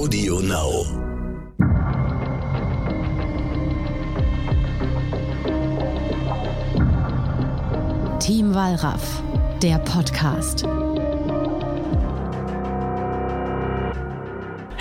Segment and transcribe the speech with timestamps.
[0.00, 0.86] Audio Now.
[8.18, 9.22] Team Wallraff,
[9.60, 10.64] der Podcast.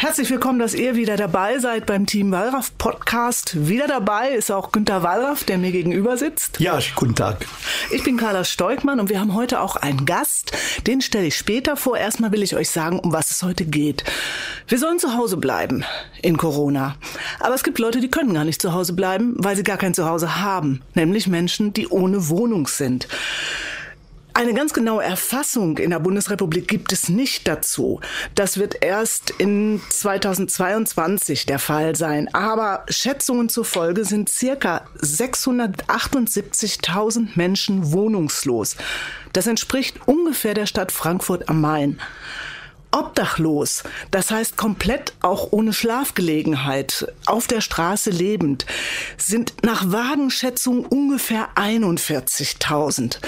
[0.10, 3.68] Herzlich willkommen, dass ihr wieder dabei seid beim Team Wallraff Podcast.
[3.68, 6.59] Wieder dabei ist auch Günter Wallraff, der mir gegenüber sitzt.
[6.59, 7.46] Ja, guten Tag.
[7.91, 10.52] Ich bin Carla Steugmann und wir haben heute auch einen Gast.
[10.88, 11.95] Den stelle ich später vor.
[11.95, 14.04] Erstmal will ich euch sagen, um was es heute geht.
[14.68, 15.85] Wir sollen zu Hause bleiben
[16.23, 16.96] in Corona.
[17.40, 19.94] Aber es gibt Leute, die können gar nicht zu Hause bleiben, weil sie gar kein
[19.94, 20.82] Zuhause haben.
[20.96, 23.07] Nämlich Menschen, die ohne Wohnung sind.
[24.39, 27.99] Eine ganz genaue Erfassung in der Bundesrepublik gibt es nicht dazu.
[28.35, 32.34] Das wird erst in 2022 der Fall sein.
[32.34, 38.77] Aber Schätzungen zufolge sind circa 678.000 Menschen wohnungslos.
[39.34, 41.99] Das entspricht ungefähr der Stadt Frankfurt am Main
[42.91, 48.65] obdachlos, das heißt komplett auch ohne Schlafgelegenheit, auf der Straße lebend,
[49.18, 53.20] sind nach Wagenschätzung ungefähr 41.000.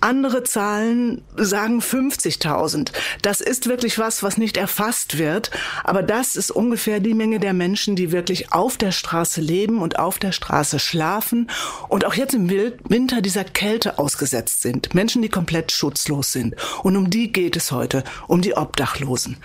[0.00, 2.92] Andere Zahlen sagen 50.000.
[3.22, 5.50] Das ist wirklich was, was nicht erfasst wird,
[5.84, 9.98] aber das ist ungefähr die Menge der Menschen, die wirklich auf der Straße leben und
[9.98, 11.50] auf der Straße schlafen
[11.88, 14.94] und auch jetzt im Winter dieser Kälte ausgesetzt sind.
[14.94, 16.56] Menschen, die komplett schutzlos sind.
[16.82, 19.36] Und um die geht es heute, um die Obdachlosen.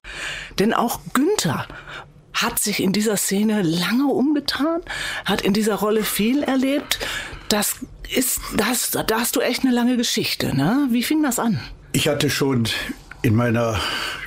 [0.59, 1.67] Denn auch Günther
[2.34, 4.81] hat sich in dieser Szene lange umgetan,
[5.23, 7.00] hat in dieser Rolle viel erlebt.
[7.47, 7.78] Das
[8.14, 10.88] ist, das, da hast du echt eine lange Geschichte, ne?
[10.92, 11.59] Wie fing das an?
[11.92, 12.67] Ich hatte schon
[13.22, 13.80] in meiner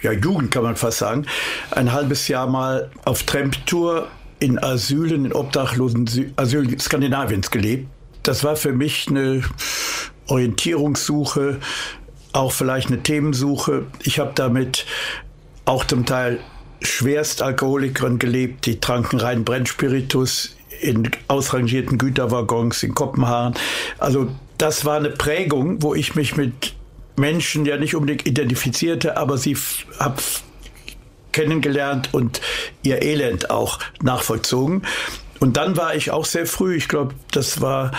[0.03, 1.27] ja, Jugend, kann man fast sagen,
[1.70, 4.09] ein halbes Jahr mal auf Tramp-Tour
[4.41, 7.89] in Asylen, in obdachlosen Asylen Skandinaviens gelebt.
[8.23, 9.43] Das war für mich eine
[10.27, 11.61] Orientierungssuche,
[12.33, 13.87] auch vielleicht eine Themensuche.
[14.03, 14.85] Ich habe damit
[15.65, 16.41] auch zum Teil
[16.83, 23.55] Schwerstalkoholikern gelebt, die tranken rein Brennspiritus in ausrangierten Güterwaggons in Kopenhagen.
[23.98, 26.75] Also das war eine Prägung, wo ich mich mit
[27.17, 29.57] Menschen ja nicht unbedingt identifizierte, aber sie
[29.98, 30.23] habe
[31.33, 32.41] kennengelernt und
[32.83, 34.83] ihr Elend auch nachvollzogen.
[35.41, 37.92] Und dann war ich auch sehr früh, ich glaube, das war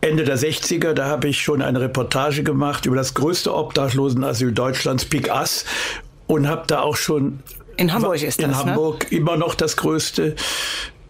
[0.00, 5.04] Ende der 60er, da habe ich schon eine Reportage gemacht über das größte Obdachlosenasyl Deutschlands,
[5.04, 5.64] Pik Ass,
[6.26, 7.40] und habe da auch schon
[7.76, 8.56] in Hamburg ist das, In ne?
[8.56, 9.18] Hamburg ne?
[9.18, 10.34] immer noch das größte.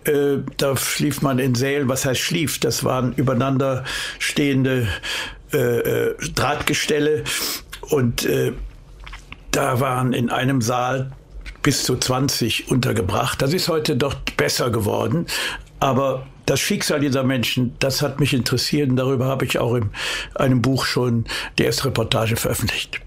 [0.09, 1.89] Äh, da schlief man in Sälen.
[1.89, 2.59] Was heißt schlief?
[2.61, 3.85] Das waren übereinander
[4.19, 4.89] stehende
[5.53, 7.25] äh, äh, Drahtgestelle.
[7.91, 8.53] Und äh,
[9.51, 11.13] da waren in einem Saal
[11.63, 13.43] bis zu 20 untergebracht.
[13.43, 15.27] Das ist heute doch besser geworden.
[15.81, 19.91] Aber das Schicksal dieser Menschen, das hat mich interessiert und darüber habe ich auch in
[20.35, 21.27] einem Buch schon
[21.59, 23.01] die erste Reportage veröffentlicht.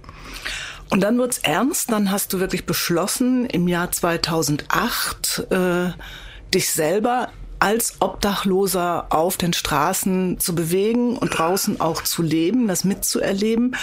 [0.89, 5.89] Und dann wird's ernst, dann hast du wirklich beschlossen, im Jahr 2008 äh,
[6.53, 7.29] dich selber
[7.59, 13.75] als Obdachloser auf den Straßen zu bewegen und draußen auch zu leben, das mitzuerleben.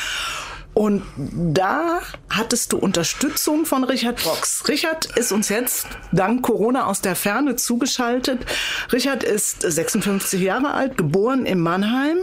[0.78, 4.62] Und da hattest du Unterstützung von Richard Brox.
[4.68, 8.46] Richard ist uns jetzt dank Corona aus der Ferne zugeschaltet.
[8.92, 12.18] Richard ist 56 Jahre alt, geboren in Mannheim.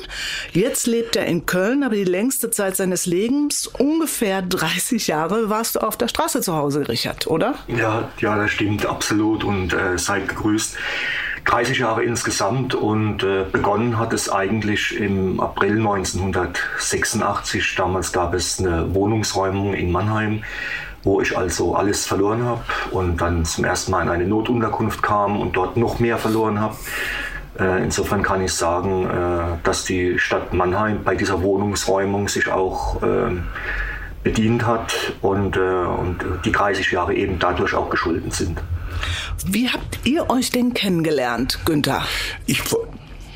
[0.54, 5.76] Jetzt lebt er in Köln, aber die längste Zeit seines Lebens, ungefähr 30 Jahre, warst
[5.76, 7.56] du auf der Straße zu Hause, Richard, oder?
[7.68, 10.78] Ja, ja, das stimmt absolut und äh, seid gegrüßt.
[11.46, 17.76] 30 Jahre insgesamt und äh, begonnen hat es eigentlich im April 1986.
[17.76, 20.44] Damals gab es eine Wohnungsräumung in Mannheim,
[21.04, 25.40] wo ich also alles verloren habe und dann zum ersten Mal in eine Notunterkunft kam
[25.40, 26.76] und dort noch mehr verloren habe.
[27.60, 33.02] Äh, insofern kann ich sagen, äh, dass die Stadt Mannheim bei dieser Wohnungsräumung sich auch
[33.04, 33.44] ähm,
[34.24, 38.60] bedient hat und, äh, und die 30 Jahre eben dadurch auch geschuldet sind.
[39.46, 42.04] Wie habt ihr euch denn kennengelernt, Günther?
[42.46, 42.62] Ich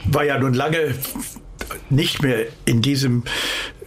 [0.06, 0.96] war ja nun lange
[1.90, 3.24] nicht mehr in diesem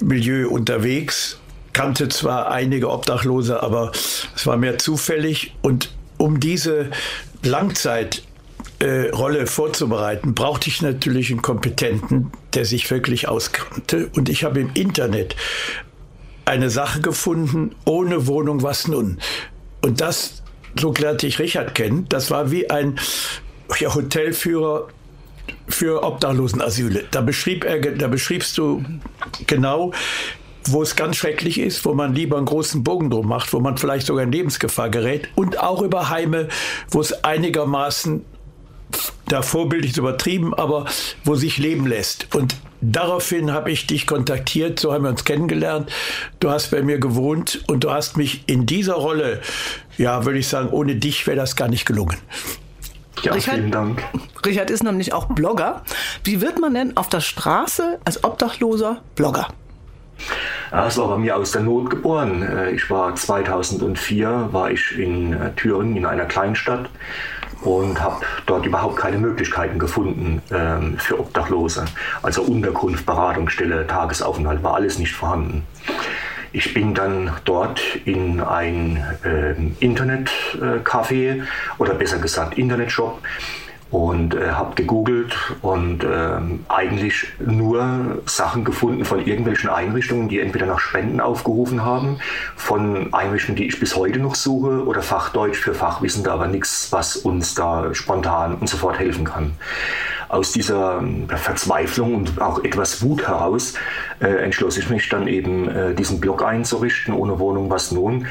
[0.00, 1.38] Milieu unterwegs,
[1.72, 5.54] kannte zwar einige Obdachlose, aber es war mehr zufällig.
[5.62, 6.90] Und um diese
[7.43, 8.23] Langzeitrolle
[8.81, 14.11] äh, vorzubereiten, brauchte ich natürlich einen Kompetenten, der sich wirklich auskannte.
[14.14, 15.37] Und ich habe im Internet
[16.44, 19.19] eine Sache gefunden, ohne Wohnung, was nun?
[19.81, 20.42] Und das
[20.78, 22.06] so lernte ich Richard kennen.
[22.08, 22.98] Das war wie ein
[23.78, 24.88] ja, Hotelführer
[25.69, 27.04] für Obdachlosenasyle.
[27.10, 28.84] Da beschrieb er, da beschriebst du
[29.46, 29.92] genau,
[30.64, 33.76] wo es ganz schrecklich ist, wo man lieber einen großen Bogen drum macht, wo man
[33.76, 36.48] vielleicht sogar in Lebensgefahr gerät und auch über Heime,
[36.90, 38.24] wo es einigermaßen
[39.27, 40.87] da vorbildlich übertrieben, aber
[41.25, 42.35] wo sich leben lässt.
[42.35, 45.91] Und daraufhin habe ich dich kontaktiert, so haben wir uns kennengelernt.
[46.41, 49.41] Du hast bei mir gewohnt und du hast mich in dieser Rolle,
[49.97, 52.19] ja, würde ich sagen, ohne dich wäre das gar nicht gelungen.
[53.23, 54.03] Ja, Richard, vielen Dank.
[54.44, 55.83] Richard ist nämlich auch Blogger.
[56.25, 59.49] Wie wird man denn auf der Straße als Obdachloser Blogger?
[60.73, 62.43] Ja, es war bei mir aus der Not geboren.
[62.43, 66.89] Äh, ich war 2004 war ich in äh, Thüringen in einer Kleinstadt
[67.64, 71.85] und habe dort überhaupt keine Möglichkeiten gefunden ähm, für Obdachlose.
[72.23, 75.67] Also Unterkunft, Beratungsstelle, Tagesaufenthalt war alles nicht vorhanden.
[76.55, 79.55] Ich bin dann dort in ein äh,
[79.85, 81.43] Internetcafé
[81.79, 83.23] oder besser gesagt Internetshop
[83.93, 90.65] und äh, habe gegoogelt und äh, eigentlich nur Sachen gefunden von irgendwelchen Einrichtungen, die entweder
[90.65, 92.19] nach Spenden aufgerufen haben,
[92.56, 97.17] von Einrichtungen, die ich bis heute noch suche, oder Fachdeutsch für Fachwissende, aber nichts, was
[97.17, 99.53] uns da spontan und sofort helfen kann.
[100.31, 103.75] Aus dieser äh, Verzweiflung und auch etwas Wut heraus
[104.21, 108.27] äh, entschloss ich mich dann eben, äh, diesen Blog einzurichten, ohne Wohnung, was nun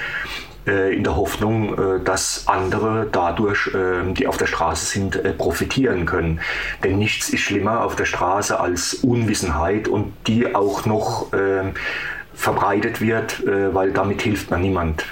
[0.65, 6.39] in der Hoffnung, äh, dass andere dadurch, äh, die auf der Straße sind, profitieren können.
[6.83, 11.27] Denn nichts ist schlimmer auf der Straße als Unwissenheit und die auch noch
[12.33, 15.05] verbreitet wird, weil damit hilft man niemand.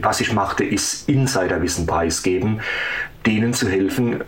[0.00, 2.60] Was ich machte, ist Insiderwissen preisgeben,
[3.26, 4.22] denen zu helfen,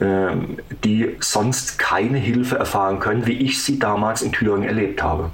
[0.85, 5.31] die sonst keine Hilfe erfahren können, wie ich sie damals in Thüringen erlebt habe.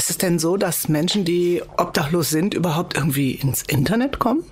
[0.00, 4.44] Ist es denn so, dass Menschen, die obdachlos sind, überhaupt irgendwie ins Internet kommen?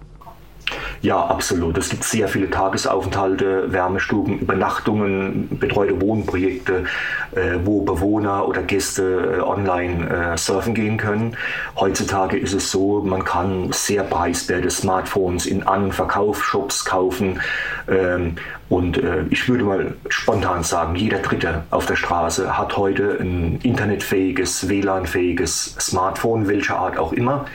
[1.01, 1.79] Ja, absolut.
[1.79, 6.85] Es gibt sehr viele Tagesaufenthalte, Wärmestuben, Übernachtungen, betreute Wohnprojekte,
[7.33, 11.37] äh, wo Bewohner oder Gäste äh, online äh, surfen gehen können.
[11.77, 17.41] Heutzutage ist es so, man kann sehr preiswerte Smartphones in An- und Verkaufsshops kaufen.
[17.89, 18.37] Ähm,
[18.69, 19.01] und
[19.31, 25.75] ich würde mal spontan sagen, jeder Dritte auf der Straße hat heute ein internetfähiges, WLAN-fähiges
[25.81, 27.47] Smartphone, welcher Art auch immer.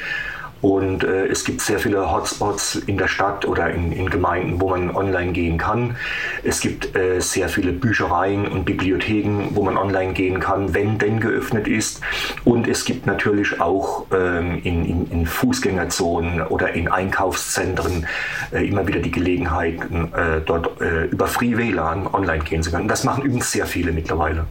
[0.64, 4.70] Und äh, es gibt sehr viele Hotspots in der Stadt oder in, in Gemeinden, wo
[4.70, 5.98] man online gehen kann.
[6.42, 11.20] Es gibt äh, sehr viele Büchereien und Bibliotheken, wo man online gehen kann, wenn denn
[11.20, 12.00] geöffnet ist.
[12.46, 18.08] Und es gibt natürlich auch ähm, in, in, in, Fußgängerzonen oder in Einkaufszentren
[18.54, 22.88] äh, immer wieder die Gelegenheit, äh, dort äh, über Free WLAN online gehen zu können.
[22.88, 24.46] Das machen übrigens sehr viele mittlerweile.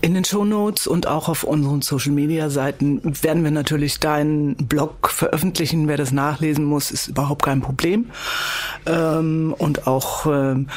[0.00, 5.10] In den Shownotes und auch auf unseren Social Media Seiten werden wir natürlich deinen Blog
[5.10, 5.88] veröffentlichen veröffentlichen.
[5.88, 8.10] Wer das nachlesen muss, ist überhaupt kein Problem.
[8.86, 10.68] Ähm, und auch ähm,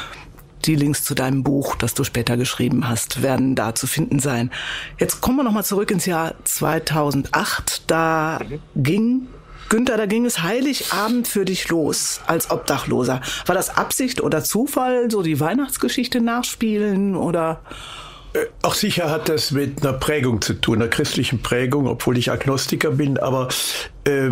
[0.64, 4.50] die Links zu deinem Buch, das du später geschrieben hast, werden da zu finden sein.
[4.98, 7.82] Jetzt kommen wir nochmal zurück ins Jahr 2008.
[7.86, 8.40] Da
[8.74, 9.28] ging
[9.68, 13.20] Günther, da ging es Heiligabend für dich los als Obdachloser.
[13.46, 17.60] War das Absicht oder Zufall, so die Weihnachtsgeschichte nachspielen oder?
[18.36, 22.30] Äh, auch sicher hat das mit einer Prägung zu tun, einer christlichen Prägung, obwohl ich
[22.30, 23.48] Agnostiker bin, aber
[24.04, 24.30] äh,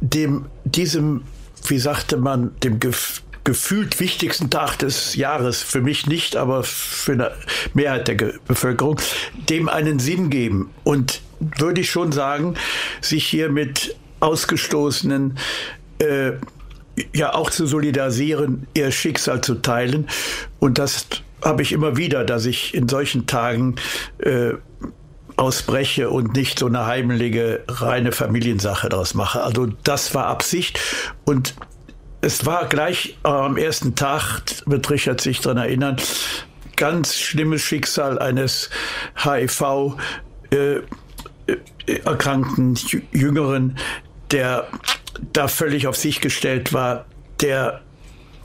[0.00, 1.22] dem, diesem,
[1.66, 7.12] wie sagte man, dem Gef gefühlt wichtigsten Tag des Jahres, für mich nicht, aber für
[7.12, 7.32] eine
[7.74, 9.00] Mehrheit der Ge Bevölkerung,
[9.48, 10.70] dem einen Sinn geben.
[10.84, 12.54] Und würde ich schon sagen,
[13.00, 15.38] sich hier mit Ausgestoßenen
[15.98, 16.34] äh,
[17.12, 20.06] ja auch zu solidarisieren, ihr Schicksal zu teilen.
[20.60, 21.08] Und das
[21.42, 23.76] habe ich immer wieder, dass ich in solchen Tagen
[24.18, 24.52] äh,
[25.36, 29.42] ausbreche und nicht so eine heimliche, reine Familiensache daraus mache.
[29.42, 30.78] Also das war Absicht
[31.24, 31.54] und
[32.20, 35.96] es war gleich am ersten Tag, wird Richard sich daran erinnern,
[36.76, 38.70] ganz schlimmes Schicksal eines
[39.16, 39.96] HIV
[40.50, 40.80] äh,
[42.04, 42.78] erkrankten
[43.10, 43.76] Jüngeren,
[44.30, 44.68] der
[45.32, 47.06] da völlig auf sich gestellt war,
[47.40, 47.80] der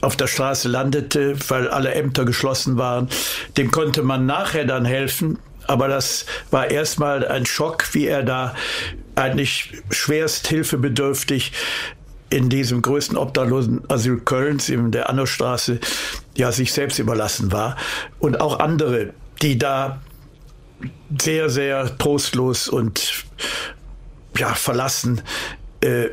[0.02, 3.10] auf der Straße landete, weil alle Ämter geschlossen waren.
[3.58, 8.56] Dem konnte man nachher dann helfen, aber das war erstmal ein Schock, wie er da
[9.16, 11.52] eigentlich schwerst hilfebedürftig
[12.30, 15.80] in diesem größten Obdachlosenasyl Kölns, in der Annostraße,
[16.36, 17.78] ja, sich selbst überlassen war.
[18.20, 20.02] Und auch andere, die da
[21.20, 23.26] sehr, sehr trostlos und
[24.38, 25.22] ja, verlassen
[25.82, 26.10] äh,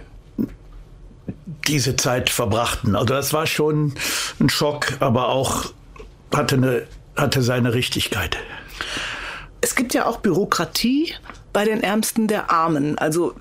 [1.66, 2.94] diese Zeit verbrachten.
[2.96, 3.94] Also das war schon
[4.40, 5.72] ein Schock, aber auch
[6.34, 8.36] hatte, eine, hatte seine Richtigkeit.
[9.60, 11.14] Es gibt ja auch Bürokratie
[11.52, 12.98] bei den Ärmsten der Armen.
[12.98, 13.34] Also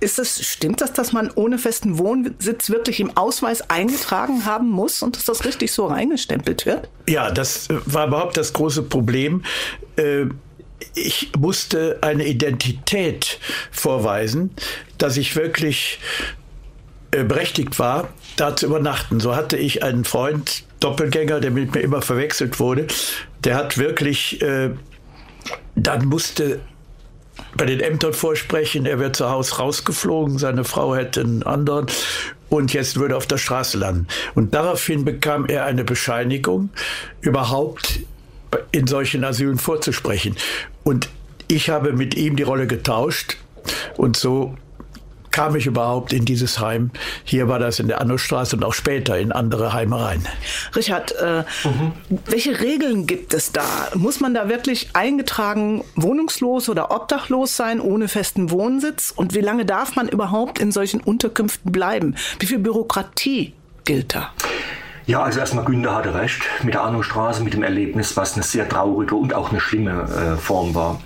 [0.00, 5.02] ist es, stimmt das, dass man ohne festen Wohnsitz wirklich im Ausweis eingetragen haben muss
[5.02, 6.88] und dass das richtig so reingestempelt wird?
[7.06, 9.44] Ja, das war überhaupt das große Problem.
[9.96, 10.26] Äh,
[10.94, 13.38] ich musste eine Identität
[13.70, 14.50] vorweisen,
[14.96, 16.39] dass ich wirklich äh,
[17.10, 19.20] berechtigt war, da zu übernachten.
[19.20, 22.86] So hatte ich einen Freund, Doppelgänger, der mit mir immer verwechselt wurde,
[23.44, 24.70] der hat wirklich, äh,
[25.74, 26.60] dann musste
[27.56, 31.86] bei den Ämtern vorsprechen, er wird zu Hause rausgeflogen, seine Frau hätte einen anderen
[32.48, 34.06] und jetzt würde auf der Straße landen.
[34.34, 36.70] Und daraufhin bekam er eine Bescheinigung,
[37.20, 38.00] überhaupt
[38.72, 40.36] in solchen Asylen vorzusprechen.
[40.84, 41.08] Und
[41.48, 43.36] ich habe mit ihm die Rolle getauscht
[43.96, 44.54] und so
[45.30, 46.90] kam ich überhaupt in dieses Heim.
[47.24, 50.26] Hier war das in der Annostraße und auch später in andere Heime rein.
[50.74, 51.92] Richard, äh, mhm.
[52.26, 53.64] welche Regeln gibt es da?
[53.94, 59.12] Muss man da wirklich eingetragen wohnungslos oder obdachlos sein, ohne festen Wohnsitz?
[59.14, 62.16] Und wie lange darf man überhaupt in solchen Unterkünften bleiben?
[62.38, 64.32] Wie viel Bürokratie gilt da?
[65.06, 68.68] Ja, also erstmal Günther hatte recht mit der Arnostraße, mit dem Erlebnis, was eine sehr
[68.68, 71.00] traurige und auch eine schlimme äh, Form war.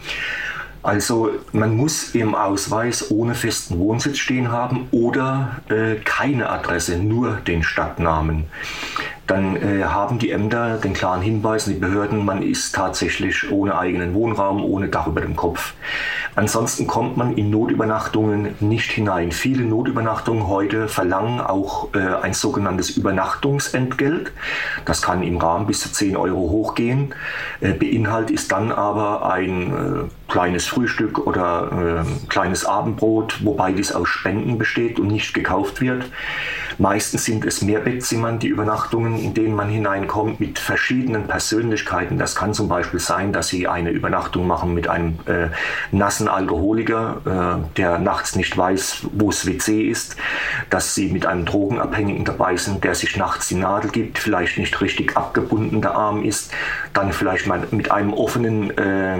[0.85, 7.38] Also man muss im Ausweis ohne festen Wohnsitz stehen haben oder äh, keine Adresse, nur
[7.47, 8.45] den Stadtnamen
[9.26, 14.12] dann äh, haben die Ämter den klaren Hinweis, die Behörden, man ist tatsächlich ohne eigenen
[14.14, 15.73] Wohnraum, ohne Dach über dem Kopf.
[16.37, 19.33] Ansonsten kommt man in Notübernachtungen nicht hinein.
[19.33, 24.33] Viele Notübernachtungen heute verlangen auch äh, ein sogenanntes Übernachtungsentgelt.
[24.85, 27.14] Das kann im Rahmen bis zu 10 Euro hochgehen.
[27.61, 33.93] Äh, Beinhalt ist dann aber ein äh, kleines Frühstück oder äh, kleines Abendbrot, wobei dies
[33.93, 36.07] aus Spenden besteht und nicht gekauft wird.
[36.79, 42.19] Meistens sind es Mehrbettzimmern, die Übernachtungen, in denen man hineinkommt mit verschiedenen Persönlichkeiten.
[42.19, 45.50] Das kann zum Beispiel sein, dass Sie eine Übernachtung machen mit einem äh,
[45.93, 50.17] nassen Alkoholiker, äh, der nachts nicht weiß, wo es WC ist,
[50.69, 54.81] dass Sie mit einem Drogenabhängigen dabei sind, der sich nachts die Nadel gibt, vielleicht nicht
[54.81, 56.50] richtig abgebunden der Arm ist,
[56.93, 59.17] dann vielleicht mal mit einem offenen, äh,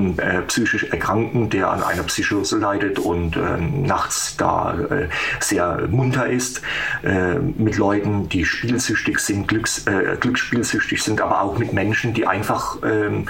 [0.00, 5.08] unbehandelten äh, psychisch Erkrankten, der an einer Psychose leidet und äh, nachts da äh,
[5.40, 6.62] sehr munter ist
[7.02, 12.26] äh, mit Leuten, die spielsüchtig sind, Glücks, äh, glücksspielsüchtig sind, aber auch mit Menschen, die
[12.26, 13.26] einfach ähm,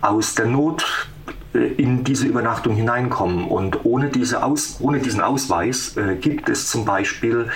[0.00, 1.08] aus der Not
[1.54, 3.46] in diese Übernachtung hineinkommen.
[3.46, 7.48] Und ohne, diese Aus, ohne diesen Ausweis äh, gibt es zum Beispiel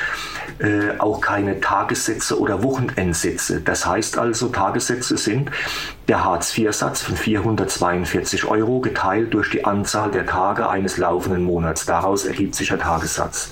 [0.59, 3.61] äh, auch keine Tagessätze oder Wochenendsätze.
[3.61, 5.51] Das heißt also, Tagessätze sind
[6.07, 11.85] der Hartz-IV-Satz von 442 Euro geteilt durch die Anzahl der Tage eines laufenden Monats.
[11.85, 13.51] Daraus ergibt sich der Tagessatz.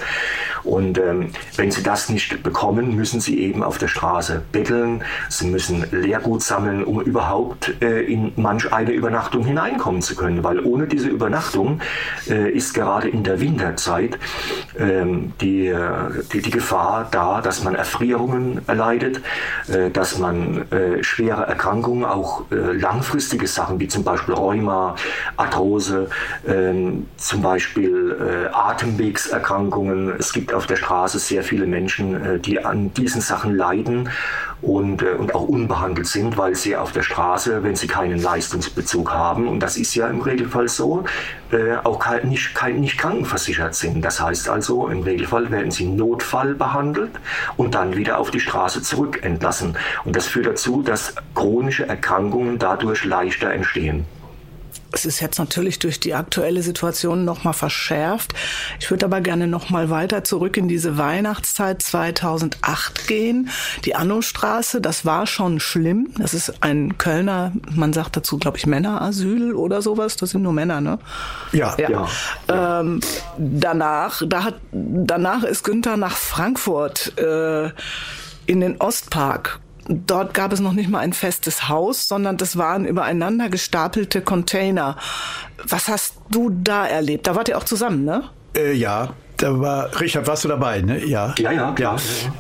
[0.67, 5.03] Und ähm, wenn sie das nicht bekommen, müssen sie eben auf der Straße betteln.
[5.29, 10.43] Sie müssen Leergut sammeln, um überhaupt äh, in manch eine Übernachtung hineinkommen zu können.
[10.43, 11.81] Weil ohne diese Übernachtung
[12.29, 14.19] äh, ist gerade in der Winterzeit
[14.79, 15.79] ähm, die, äh,
[16.33, 19.21] die, die, Gefahr da, dass man Erfrierungen erleidet,
[19.69, 24.97] äh, dass man äh, schwere Erkrankungen, auch äh, langfristige Sachen wie zum Beispiel Rheuma,
[25.37, 26.09] Arthrose,
[26.47, 30.15] ähm, zum Beispiel Atemwegserkrankungen.
[30.19, 34.09] Es gibt auf der Straße sehr viele Menschen, äh, die an diesen Sachen leiden
[34.63, 39.13] und, äh, und auch unbehandelt sind, weil sie auf der Straße, wenn sie keinen Leistungsbezug
[39.13, 41.05] haben, und das ist ja im Regelfall so,
[41.53, 44.05] äh, auch nicht, nicht krankenversichert sind.
[44.05, 47.13] Das heißt also, im Regelfall werden sie Notfall behandelt
[47.57, 49.77] und dann wieder auf die Straße zurück entlassen.
[50.05, 54.07] Und das führt dazu, dass chronische Erkrankungen dadurch leichter entstehen.
[54.93, 58.35] Es ist jetzt natürlich durch die aktuelle Situation noch mal verschärft.
[58.81, 63.51] Ich würde aber gerne noch mal weiter zurück in diese Weihnachtszeit 2008 gehen.
[63.85, 66.09] Die Annostraße, das war schon schlimm.
[66.19, 70.17] Das ist ein Kölner, man sagt dazu, glaube ich, Männerasyl oder sowas.
[70.17, 70.99] Das sind nur Männer, ne?
[71.53, 71.75] Ja.
[71.79, 71.91] ja.
[72.49, 72.81] ja.
[72.81, 73.01] Ähm,
[73.39, 77.71] danach, da hat, danach ist Günther nach Frankfurt äh,
[78.47, 82.87] in den Ostpark Dort gab es noch nicht mal ein festes Haus, sondern das waren
[82.87, 84.97] übereinander gestapelte Container.
[85.69, 87.27] Was hast du da erlebt?
[87.27, 88.25] Da wart ihr auch zusammen, ne?
[88.57, 91.05] Äh, ja, da war Richard, warst du dabei, ne?
[91.05, 91.35] Ja.
[91.39, 91.75] Ja, ja.
[91.79, 91.97] ja.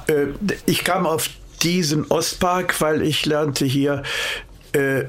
[0.09, 0.29] Äh,
[0.67, 1.29] ich kam auf
[1.62, 4.03] diesen Ostpark, weil ich lernte hier
[4.73, 5.05] äh,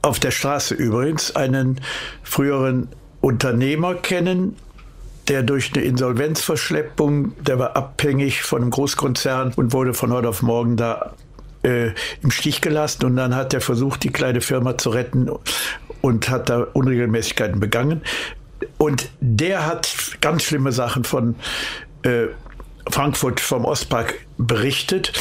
[0.00, 1.80] auf der Straße übrigens einen
[2.22, 2.88] früheren
[3.20, 4.56] Unternehmer kennen,
[5.28, 10.42] der durch eine Insolvenzverschleppung, der war abhängig von einem Großkonzern und wurde von heute auf
[10.42, 11.14] morgen da
[11.62, 13.04] äh, im Stich gelassen.
[13.04, 15.30] Und dann hat er versucht, die kleine Firma zu retten
[16.00, 18.02] und hat da Unregelmäßigkeiten begangen.
[18.78, 21.36] Und der hat ganz schlimme Sachen von
[22.02, 22.26] äh,
[22.90, 25.12] Frankfurt vom Ostpark berichtet.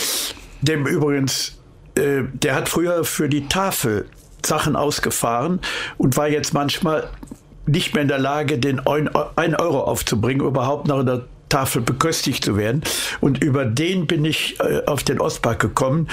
[0.61, 1.59] Dem übrigens,
[1.95, 4.07] äh, der hat früher für die Tafel
[4.43, 5.59] Sachen ausgefahren
[5.97, 7.09] und war jetzt manchmal
[7.71, 9.09] nicht mehr in der Lage, den 1
[9.59, 12.81] Euro aufzubringen, überhaupt noch in der Tafel beköstigt zu werden.
[13.21, 16.07] Und über den bin ich äh, auf den Ostpark gekommen.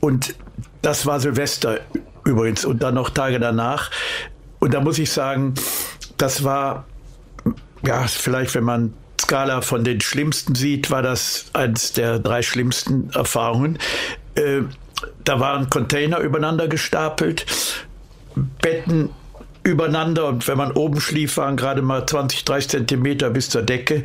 [0.00, 0.34] Und
[0.82, 1.80] das war Silvester
[2.24, 3.90] übrigens und dann noch Tage danach.
[4.58, 5.54] Und da muss ich sagen,
[6.16, 6.84] das war,
[7.86, 13.10] ja, vielleicht, wenn man Skala von den schlimmsten sieht, war das eines der drei schlimmsten
[13.10, 13.78] Erfahrungen.
[14.34, 14.62] Äh,
[15.24, 17.46] da waren Container übereinander gestapelt,
[18.60, 19.10] Betten
[19.64, 24.04] übereinander und wenn man oben schlief, waren gerade mal 20, 30 Zentimeter bis zur Decke.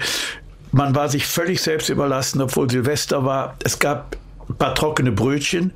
[0.71, 3.55] Man war sich völlig selbst überlassen, obwohl Silvester war.
[3.63, 4.15] Es gab
[4.47, 5.73] ein paar trockene Brötchen.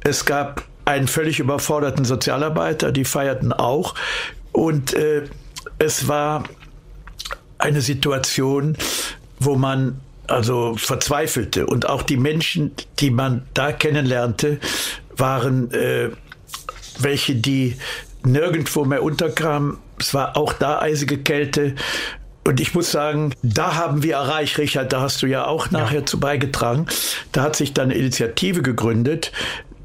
[0.00, 3.94] Es gab einen völlig überforderten Sozialarbeiter, die feierten auch.
[4.52, 5.22] Und äh,
[5.78, 6.44] es war
[7.58, 8.76] eine Situation,
[9.38, 11.66] wo man also verzweifelte.
[11.66, 14.58] Und auch die Menschen, die man da kennenlernte,
[15.16, 16.10] waren äh,
[16.98, 17.76] welche, die
[18.24, 19.78] nirgendwo mehr unterkamen.
[19.98, 21.74] Es war auch da eisige Kälte.
[22.46, 26.00] Und ich muss sagen, da haben wir erreicht, Richard, da hast du ja auch nachher
[26.00, 26.06] ja.
[26.06, 26.86] zu beigetragen.
[27.32, 29.32] Da hat sich dann eine Initiative gegründet,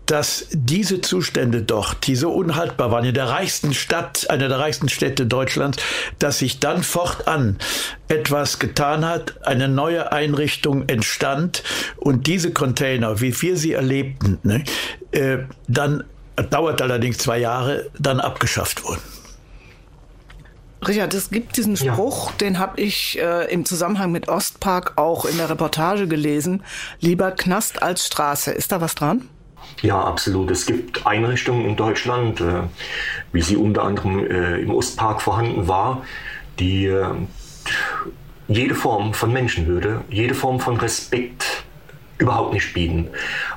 [0.10, 4.89] dass diese Zustände dort, die so unhaltbar waren, in der reichsten Stadt, einer der reichsten
[4.89, 5.77] Städte Deutschlands,
[6.17, 7.60] dass sich dann fortan
[8.08, 11.63] etwas getan hat, eine neue Einrichtung entstand
[11.96, 14.63] und diese Container, wie wir sie erlebten, ne,
[15.12, 16.03] äh, dann
[16.43, 19.01] dauert allerdings zwei Jahre, dann abgeschafft wurden.
[20.88, 22.38] Richard, es gibt diesen Spruch, ja.
[22.38, 26.63] den habe ich äh, im Zusammenhang mit Ostpark auch in der Reportage gelesen.
[27.01, 28.51] Lieber Knast als Straße.
[28.51, 29.27] Ist da was dran?
[29.81, 30.50] Ja, absolut.
[30.51, 32.62] Es gibt Einrichtungen in Deutschland, äh,
[33.34, 36.03] wie sie unter anderem äh, im Ostpark vorhanden war,
[36.60, 37.08] die äh,
[38.48, 41.63] jede Form von Menschenwürde, jede Form von Respekt
[42.20, 43.08] überhaupt nicht bieten,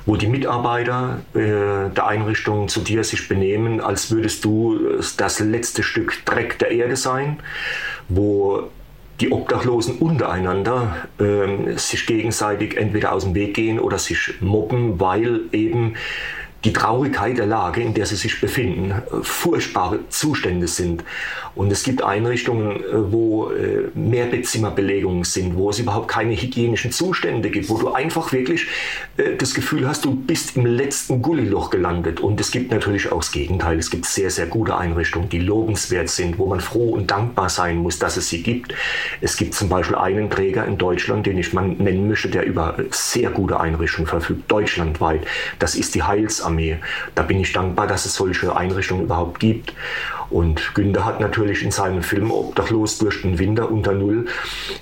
[0.05, 4.79] wo die Mitarbeiter äh, der Einrichtung zu dir sich benehmen, als würdest du
[5.17, 7.39] das letzte Stück Dreck der Erde sein,
[8.07, 8.69] wo
[9.19, 15.41] die Obdachlosen untereinander äh, sich gegenseitig entweder aus dem Weg gehen oder sich mobben, weil
[15.51, 15.95] eben
[16.63, 21.03] die Traurigkeit der Lage, in der sie sich befinden, furchtbare Zustände sind.
[21.55, 27.51] Und es gibt Einrichtungen, äh, wo äh, Mehrbettzimmerbelegungen sind, wo es überhaupt keine hygienischen Zustände
[27.51, 28.67] gibt, wo du einfach wirklich
[29.17, 32.19] äh, das Gefühl hast, du bist im letzten Gulliloch gelandet.
[32.19, 33.77] Und es gibt natürlich auch das Gegenteil.
[33.77, 37.77] Es gibt sehr, sehr gute Einrichtungen, die lobenswert sind, wo man froh und dankbar sein
[37.77, 38.73] muss, dass es sie gibt.
[39.21, 42.77] Es gibt zum Beispiel einen Träger in Deutschland, den ich mal nennen möchte, der über
[42.89, 45.21] sehr gute Einrichtungen verfügt, deutschlandweit.
[45.59, 46.01] Das ist die
[46.53, 46.77] Heilsarmee.
[47.15, 49.73] Da bin ich dankbar, dass es solche Einrichtungen überhaupt gibt.
[50.29, 54.25] Und Günther hat natürlich in seinem Film Obdachlos durch den Winter unter Null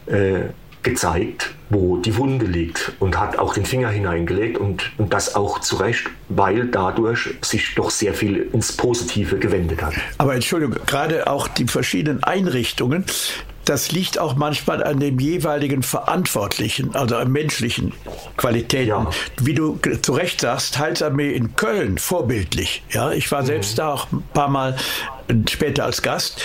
[0.05, 0.49] äh,
[0.83, 5.59] gezeigt, wo die Wunde liegt und hat auch den Finger hineingelegt und, und das auch
[5.59, 9.93] zu Recht, weil dadurch sich doch sehr viel ins Positive gewendet hat.
[10.17, 13.05] Aber Entschuldigung, gerade auch die verschiedenen Einrichtungen,
[13.65, 17.93] das liegt auch manchmal an dem jeweiligen Verantwortlichen, also an menschlichen
[18.37, 18.89] Qualitäten.
[18.89, 19.09] Ja.
[19.39, 22.83] Wie du zu Recht sagst, Heilsarmee in Köln vorbildlich.
[22.91, 23.47] Ja, ich war mhm.
[23.47, 24.75] selbst da auch ein paar Mal
[25.49, 26.41] später als Gast.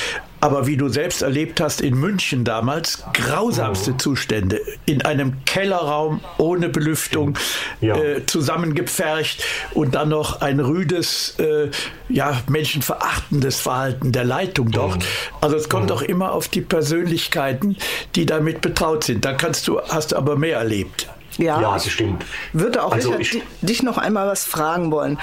[0.46, 3.98] Aber wie du selbst erlebt hast in München damals, grausamste mhm.
[3.98, 4.60] Zustände.
[4.84, 7.36] In einem Kellerraum ohne Belüftung,
[7.80, 7.96] ja.
[7.96, 9.42] äh, zusammengepfercht
[9.74, 11.72] und dann noch ein rüdes, äh,
[12.08, 14.98] ja, menschenverachtendes Verhalten der Leitung dort.
[14.98, 15.02] Mhm.
[15.40, 15.88] Also es kommt mhm.
[15.88, 17.76] doch immer auf die Persönlichkeiten,
[18.14, 19.24] die damit betraut sind.
[19.24, 21.08] Da kannst du, hast du aber mehr erlebt.
[21.38, 22.24] Ja, ja das stimmt.
[22.52, 25.18] Würde auch also Richard, dich noch einmal was fragen wollen.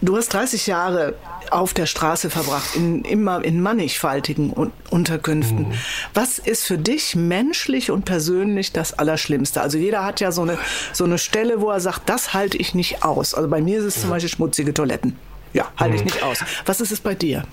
[0.00, 1.14] Du hast 30 Jahre
[1.50, 4.52] auf der Straße verbracht, in, immer in mannigfaltigen
[4.90, 5.68] Unterkünften.
[5.68, 5.74] Mhm.
[6.14, 9.60] Was ist für dich menschlich und persönlich das Allerschlimmste?
[9.60, 10.58] Also jeder hat ja so eine,
[10.92, 13.34] so eine Stelle, wo er sagt, das halte ich nicht aus.
[13.34, 15.16] Also bei mir ist es zum Beispiel schmutzige Toiletten.
[15.52, 16.08] Ja, halte ich mhm.
[16.08, 16.44] nicht aus.
[16.66, 17.44] Was ist es bei dir?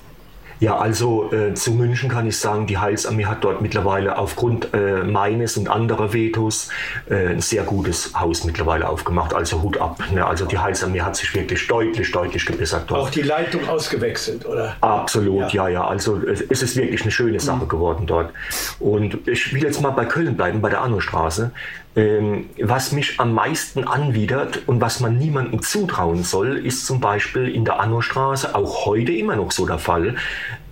[0.59, 5.03] Ja, also äh, zu München kann ich sagen, die Heilsarmee hat dort mittlerweile aufgrund äh,
[5.03, 6.69] meines und anderer Vetos
[7.09, 9.33] äh, ein sehr gutes Haus mittlerweile aufgemacht.
[9.33, 10.01] Also Hut ab.
[10.13, 10.25] Ne?
[10.25, 13.01] Also die Heilsarmee hat sich wirklich deutlich, deutlich gebessert dort.
[13.01, 14.75] Auch die Leitung ausgewechselt, oder?
[14.81, 15.81] Absolut, ja, ja.
[15.81, 15.87] ja.
[15.87, 17.69] Also es ist wirklich eine schöne Sache mhm.
[17.69, 18.31] geworden dort.
[18.79, 21.51] Und ich will jetzt mal bei Köln bleiben, bei der Annostraße.
[21.95, 27.47] Ähm, was mich am meisten anwidert und was man niemandem zutrauen soll, ist zum Beispiel
[27.47, 30.15] in der Annostraße, auch heute immer noch so der Fall,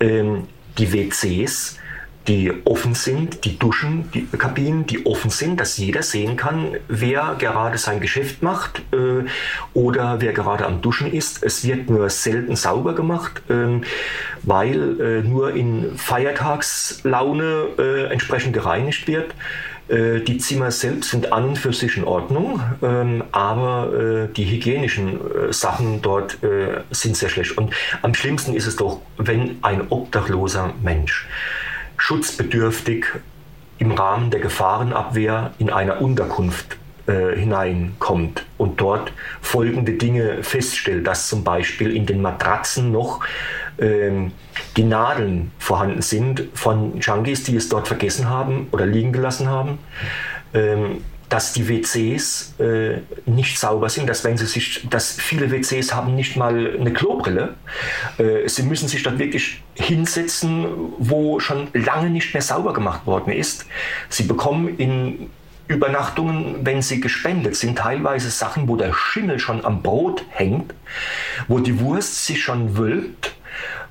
[0.00, 1.78] ähm, die WCs,
[2.26, 7.36] die offen sind, die Duschen, die Kabinen, die offen sind, dass jeder sehen kann, wer
[7.38, 9.24] gerade sein Geschäft macht äh,
[9.74, 11.42] oder wer gerade am Duschen ist.
[11.42, 13.80] Es wird nur selten sauber gemacht, äh,
[14.42, 19.34] weil äh, nur in Feiertagslaune äh, entsprechend gereinigt wird.
[19.88, 24.46] Äh, die Zimmer selbst sind an und für sich in Ordnung, ähm, aber äh, die
[24.46, 26.38] hygienischen äh, Sachen dort
[26.90, 27.56] sind sehr schlecht.
[27.58, 31.28] Und am schlimmsten ist es doch, wenn ein obdachloser Mensch
[31.96, 33.06] schutzbedürftig
[33.78, 41.44] im Rahmen der Gefahrenabwehr in einer Unterkunft hineinkommt und dort folgende Dinge feststellt, dass zum
[41.44, 43.20] Beispiel in den Matratzen noch
[43.78, 44.32] ähm,
[44.76, 49.78] die Nadeln vorhanden sind von Junkies, die es dort vergessen haben oder liegen gelassen haben.
[50.52, 55.92] Ähm, dass die WCs äh, nicht sauber sind, dass wenn sie sich, dass viele WCs
[55.92, 57.54] haben nicht mal eine Klobrille.
[58.18, 60.66] Äh, sie müssen sich dann wirklich hinsetzen,
[60.98, 63.66] wo schon lange nicht mehr sauber gemacht worden ist.
[64.08, 65.30] Sie bekommen in
[65.66, 70.74] Übernachtungen, wenn sie gespendet sind, teilweise Sachen, wo der Schimmel schon am Brot hängt,
[71.48, 73.34] wo die Wurst sich schon wölbt,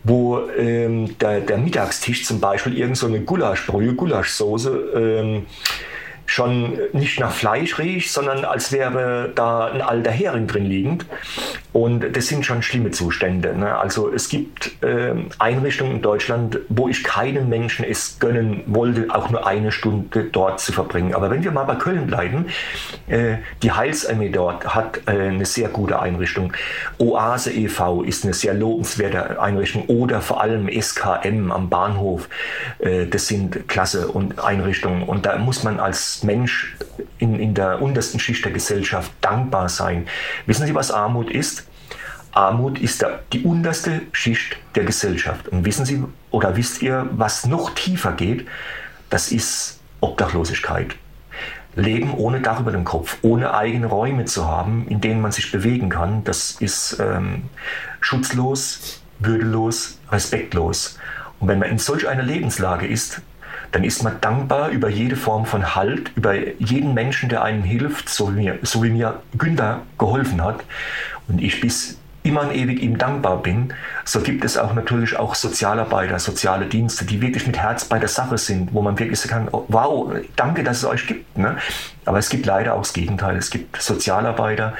[0.03, 5.45] wo ähm, der, der, Mittagstisch zum Beispiel irgend so eine Gulaschbrühe, Gulaschsoße ähm,
[6.25, 11.05] schon nicht nach Fleisch riecht, sondern als wäre da ein alter Hering drin liegend.
[11.73, 13.57] Und das sind schon schlimme Zustände.
[13.57, 13.75] Ne?
[13.75, 19.31] Also es gibt äh, Einrichtungen in Deutschland, wo ich keinen Menschen es gönnen wollte, auch
[19.31, 21.15] nur eine Stunde dort zu verbringen.
[21.15, 22.45] Aber wenn wir mal bei Köln bleiben,
[23.07, 26.53] äh, die Heilsarmee dort hat äh, eine sehr gute Einrichtung.
[26.99, 28.03] Oase e.V.
[28.03, 32.29] ist eine sehr lobenswerte Einrichtung oder vor allem SKM am Bahnhof.
[32.79, 35.01] Äh, das sind klasse und Einrichtungen.
[35.01, 36.75] Und da muss man als Mensch
[37.17, 40.05] in, in der untersten Schicht der Gesellschaft dankbar sein.
[40.45, 41.62] Wissen Sie, was Armut ist?
[42.33, 45.47] Armut ist die unterste Schicht der Gesellschaft.
[45.49, 48.47] Und wissen Sie oder wisst ihr, was noch tiefer geht?
[49.09, 50.95] Das ist Obdachlosigkeit.
[51.75, 55.51] Leben ohne Dach über dem Kopf, ohne eigene Räume zu haben, in denen man sich
[55.51, 57.43] bewegen kann, das ist ähm,
[57.99, 60.99] schutzlos, würdelos, respektlos.
[61.39, 63.21] Und wenn man in solch einer Lebenslage ist,
[63.71, 68.07] dann ist man dankbar über jede Form von Halt, über jeden Menschen, der einem hilft,
[68.07, 70.63] so wie mir, so wie mir Günther geholfen hat.
[71.27, 73.73] Und ich bis immer und ewig ihm dankbar bin,
[74.05, 78.09] so gibt es auch natürlich auch Sozialarbeiter, soziale Dienste, die wirklich mit Herz bei der
[78.09, 81.37] Sache sind, wo man wirklich sagen kann, oh, wow, danke, dass es euch gibt.
[81.37, 81.57] Ne?
[82.05, 83.35] Aber es gibt leider auch das Gegenteil.
[83.35, 84.73] Es gibt Sozialarbeiter,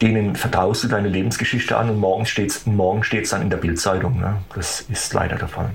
[0.00, 2.64] denen vertraust du deine Lebensgeschichte an und morgen steht es
[3.02, 4.20] steht's dann in der Bildzeitung.
[4.20, 4.36] Ne?
[4.54, 5.70] Das ist leider der Fall.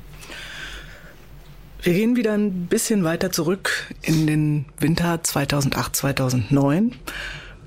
[1.82, 6.94] Wir gehen wieder ein bisschen weiter zurück in den Winter 2008, 2009.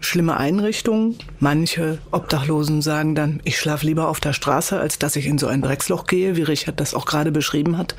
[0.01, 1.17] Schlimme Einrichtung.
[1.41, 5.47] Manche Obdachlosen sagen dann, ich schlafe lieber auf der Straße, als dass ich in so
[5.49, 7.95] ein Drecksloch gehe, wie Richard das auch gerade beschrieben hat.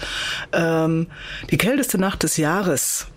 [0.54, 1.08] Ähm,
[1.52, 3.08] die kälteste Nacht des Jahres.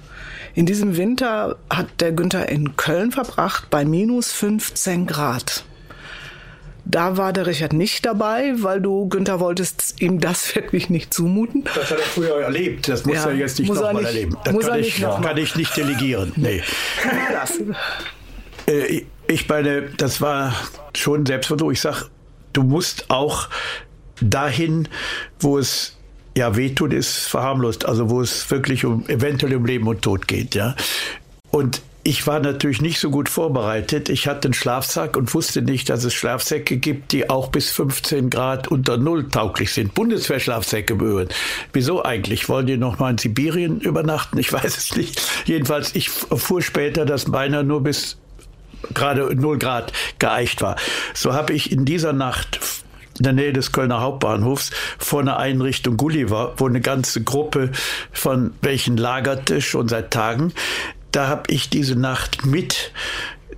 [0.55, 5.65] In diesem Winter hat der Günther in Köln verbracht bei minus 15 Grad.
[6.85, 11.65] Da war der Richard nicht dabei, weil du, Günther, wolltest ihm das wirklich nicht zumuten.
[11.75, 12.89] Das hat er früher erlebt.
[12.89, 14.37] Das muss ja, er jetzt nicht nochmal erleben.
[14.45, 16.33] Das kann, ich, kann ich nicht delegieren.
[16.37, 16.63] Nee.
[17.33, 17.61] das.
[18.67, 20.55] Äh, ich meine, das war
[20.95, 21.73] schon Selbstversuch.
[21.73, 22.09] Ich sag,
[22.53, 23.49] du musst auch
[24.21, 24.89] dahin,
[25.41, 25.97] wo es
[26.37, 27.87] ja wehtut, ist verharmlost.
[27.87, 30.55] Also wo es wirklich um eventuell um Leben und Tod geht.
[30.55, 30.75] Ja.
[31.51, 34.09] Und ich war natürlich nicht so gut vorbereitet.
[34.09, 38.29] Ich hatte einen Schlafsack und wusste nicht, dass es Schlafsäcke gibt, die auch bis 15
[38.29, 39.95] Grad unter Null tauglich sind.
[39.95, 41.29] Bundeswehrschlafsäcke berühren.
[41.73, 42.49] Wieso eigentlich?
[42.49, 44.39] Wollen die noch mal in Sibirien übernachten?
[44.39, 45.23] Ich weiß es nicht.
[45.45, 48.19] Jedenfalls, ich fuhr später, dass meiner nur bis
[48.95, 50.77] gerade 0 Grad geeicht war.
[51.15, 52.61] So habe ich in dieser Nacht
[53.19, 57.71] in der Nähe des Kölner Hauptbahnhofs vor einer Einrichtung Gulliver, wo eine ganze Gruppe
[58.11, 60.53] von welchen lagerte schon seit Tagen
[61.13, 62.93] da habe ich diese Nacht mit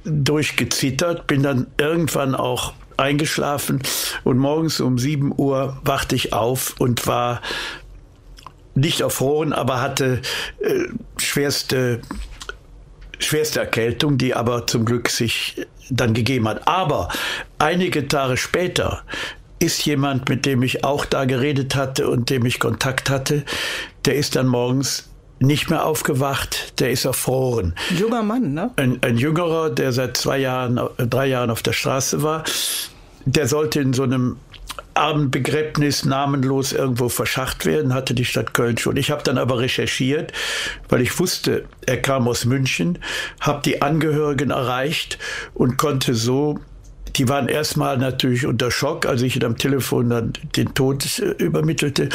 [0.04, 3.80] durchgezittert, bin dann irgendwann auch eingeschlafen
[4.22, 7.40] und morgens um 7 Uhr wachte ich auf und war
[8.74, 10.20] nicht erfroren, aber hatte
[10.60, 12.00] äh, schwerste,
[13.24, 16.66] schwerste Erkältung, die aber zum Glück sich dann gegeben hat.
[16.66, 17.08] Aber
[17.58, 19.02] einige Tage später
[19.58, 23.44] ist jemand, mit dem ich auch da geredet hatte und dem ich Kontakt hatte,
[24.04, 25.08] der ist dann morgens
[25.40, 27.74] nicht mehr aufgewacht, der ist erfroren.
[27.90, 28.70] Ein junger Mann, ne?
[28.76, 32.44] Ein, ein jüngerer, der seit zwei Jahren, drei Jahren auf der Straße war.
[33.24, 34.36] Der sollte in so einem
[34.94, 38.96] Abendbegräbnis namenlos irgendwo verschacht werden, hatte die Stadt Köln schon.
[38.96, 40.32] Ich habe dann aber recherchiert,
[40.88, 42.98] weil ich wusste, er kam aus München,
[43.40, 45.18] habe die Angehörigen erreicht
[45.54, 46.60] und konnte so
[47.16, 52.08] die waren erstmal natürlich unter Schock, als ich am Telefon dann den Tod äh, übermittelte.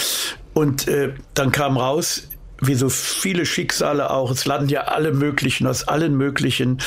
[0.53, 2.27] Und äh, dann kam raus,
[2.61, 6.79] wie so viele Schicksale auch, es landen ja alle möglichen, aus allen möglichen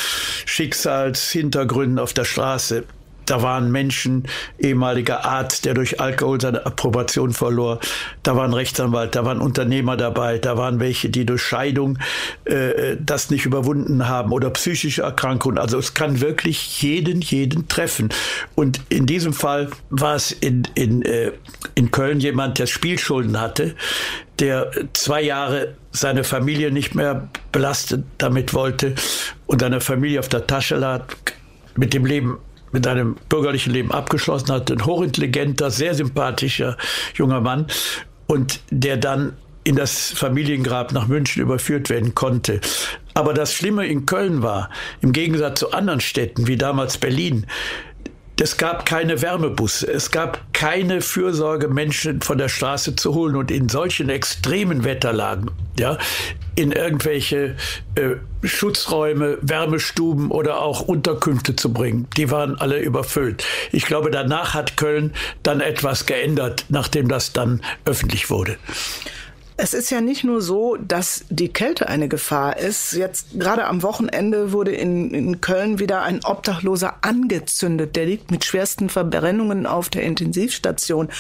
[0.45, 2.85] Schicksalshintergründen auf der Straße.
[3.27, 4.25] Da waren Menschen,
[4.59, 7.81] ehemaliger Arzt, der durch Alkohol seine Approbation verlor.
[8.23, 11.99] Da war ein Rechtsanwalt, da waren Unternehmer dabei, da waren welche, die durch Scheidung
[12.45, 15.59] äh, das nicht überwunden haben oder psychische Erkrankungen.
[15.59, 18.11] Also es kann wirklich jeden, jeden treffen.
[18.55, 21.33] Und in diesem Fall war es in, in, äh,
[21.75, 23.75] in Köln jemand, der Spielschulden hatte,
[24.39, 28.95] der zwei Jahre seine Familie nicht mehr belastet damit wollte
[29.47, 31.05] und seine Familie auf der Tasche lag,
[31.77, 32.39] mit dem Leben
[32.73, 36.77] mit einem bürgerlichen Leben abgeschlossen hat, ein hochintelligenter, sehr sympathischer
[37.15, 37.67] junger Mann
[38.27, 42.61] und der dann in das Familiengrab nach München überführt werden konnte.
[43.15, 47.47] Aber das Schlimme in Köln war, im Gegensatz zu anderen Städten wie damals Berlin,
[48.43, 53.53] es gab keine Wärmebusse, es gab keine Fürsorge, Menschen von der Straße zu holen und
[53.53, 55.97] in solchen extremen Wetterlagen, ja,
[56.57, 57.55] in irgendwelche
[57.95, 62.09] äh, Schutzräume, Wärmestuben oder auch Unterkünfte zu bringen.
[62.17, 63.45] Die waren alle überfüllt.
[63.71, 65.13] Ich glaube, danach hat Köln
[65.45, 68.57] dann etwas geändert, nachdem das dann öffentlich wurde.
[69.63, 72.95] Es ist ja nicht nur so, dass die Kälte eine Gefahr ist.
[72.95, 77.95] Jetzt gerade am Wochenende wurde in, in Köln wieder ein Obdachloser angezündet.
[77.95, 81.11] Der liegt mit schwersten Verbrennungen auf der Intensivstation.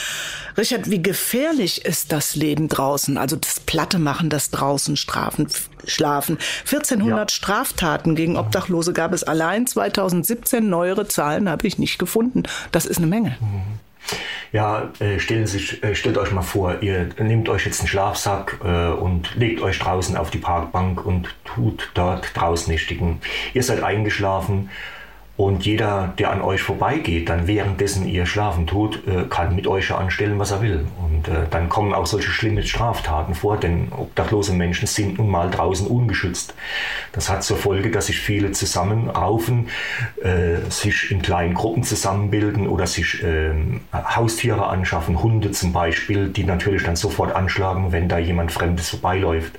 [0.58, 3.16] Richard, wie gefährlich ist das Leben draußen?
[3.16, 5.46] Also das Platte machen, das draußen strafen,
[5.86, 6.36] schlafen.
[6.64, 7.36] 1400 ja.
[7.36, 10.68] Straftaten gegen Obdachlose gab es allein 2017.
[10.68, 12.42] Neuere Zahlen habe ich nicht gefunden.
[12.72, 13.36] Das ist eine Menge.
[13.40, 13.78] Mhm.
[14.52, 18.60] Ja, äh, stellen sich, äh, stellt euch mal vor, ihr nehmt euch jetzt einen Schlafsack
[18.62, 23.20] äh, und legt euch draußen auf die Parkbank und tut dort draußen nächtigen.
[23.54, 24.68] Ihr seid eingeschlafen
[25.38, 29.90] und jeder, der an euch vorbeigeht, dann währenddessen ihr schlafen tut, äh, kann mit euch
[29.90, 30.86] anstellen, was er will.
[31.02, 35.50] Und äh, dann kommen auch solche schlimme Straftaten vor, denn obdachlose Menschen sind nun mal
[35.50, 36.54] draußen ungeschützt.
[37.12, 39.68] Das hat zur Folge, dass sich viele zusammenraufen,
[40.22, 43.52] äh, sich in kleinen Gruppen zusammenbilden oder sich äh,
[43.92, 49.58] Haustiere anschaffen, Hunde zum Beispiel, die natürlich dann sofort anschlagen, wenn da jemand Fremdes vorbeiläuft.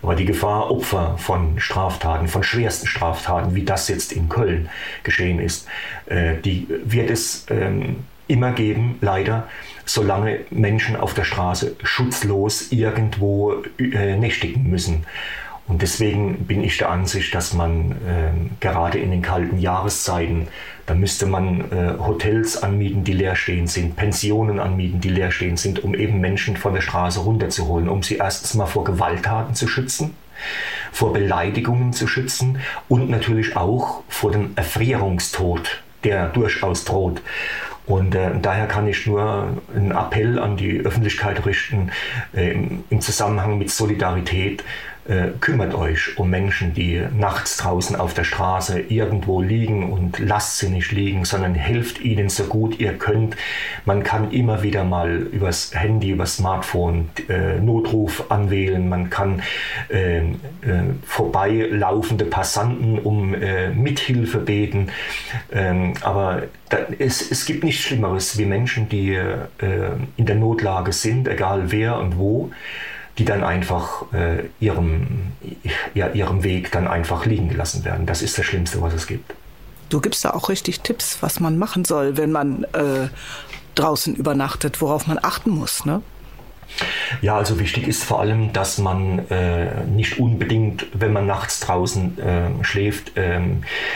[0.00, 4.68] Aber die Gefahr, Opfer von Straftaten, von schwersten Straftaten, wie das jetzt in Köln,
[5.08, 5.66] geschehen ist,
[6.06, 9.48] äh, die wird es ähm, immer geben, leider,
[9.86, 15.06] solange Menschen auf der Straße schutzlos irgendwo äh, nächtigen müssen.
[15.66, 20.48] Und deswegen bin ich der Ansicht, dass man äh, gerade in den kalten Jahreszeiten,
[20.86, 25.56] da müsste man äh, Hotels anmieten, die leer stehen sind, Pensionen anmieten, die leer stehen
[25.56, 29.68] sind, um eben Menschen von der Straße runterzuholen, um sie erstens mal vor Gewalttaten zu
[29.68, 30.14] schützen
[30.92, 37.22] vor Beleidigungen zu schützen und natürlich auch vor dem Erfrierungstod, der durchaus droht.
[37.86, 41.90] Und äh, daher kann ich nur einen Appell an die Öffentlichkeit richten,
[42.34, 42.54] äh,
[42.90, 44.62] im Zusammenhang mit Solidarität,
[45.08, 50.58] äh, kümmert euch um Menschen, die nachts draußen auf der Straße irgendwo liegen und lasst
[50.58, 53.34] sie nicht liegen, sondern helft ihnen so gut ihr könnt.
[53.86, 58.86] Man kann immer wieder mal übers Handy, übers Smartphone äh, Notruf anwählen.
[58.86, 59.42] Man kann
[59.88, 60.24] äh, äh
[61.06, 64.88] vorbeilaufende Passanten um äh, Mithilfe beten.
[65.50, 69.18] Ähm, aber da, es, es gibt nichts Schlimmeres wie Menschen, die
[70.16, 72.50] in der Notlage sind, egal wer und wo
[73.18, 75.32] die dann einfach äh, ihrem,
[75.94, 78.06] ja, ihrem Weg dann einfach liegen gelassen werden.
[78.06, 79.34] Das ist das Schlimmste, was es gibt.
[79.88, 83.08] Du gibst da auch richtig Tipps, was man machen soll, wenn man äh,
[83.74, 86.02] draußen übernachtet, worauf man achten muss, ne?
[87.22, 92.18] Ja, also wichtig ist vor allem, dass man äh, nicht unbedingt, wenn man nachts draußen
[92.18, 93.40] äh, schläft, äh,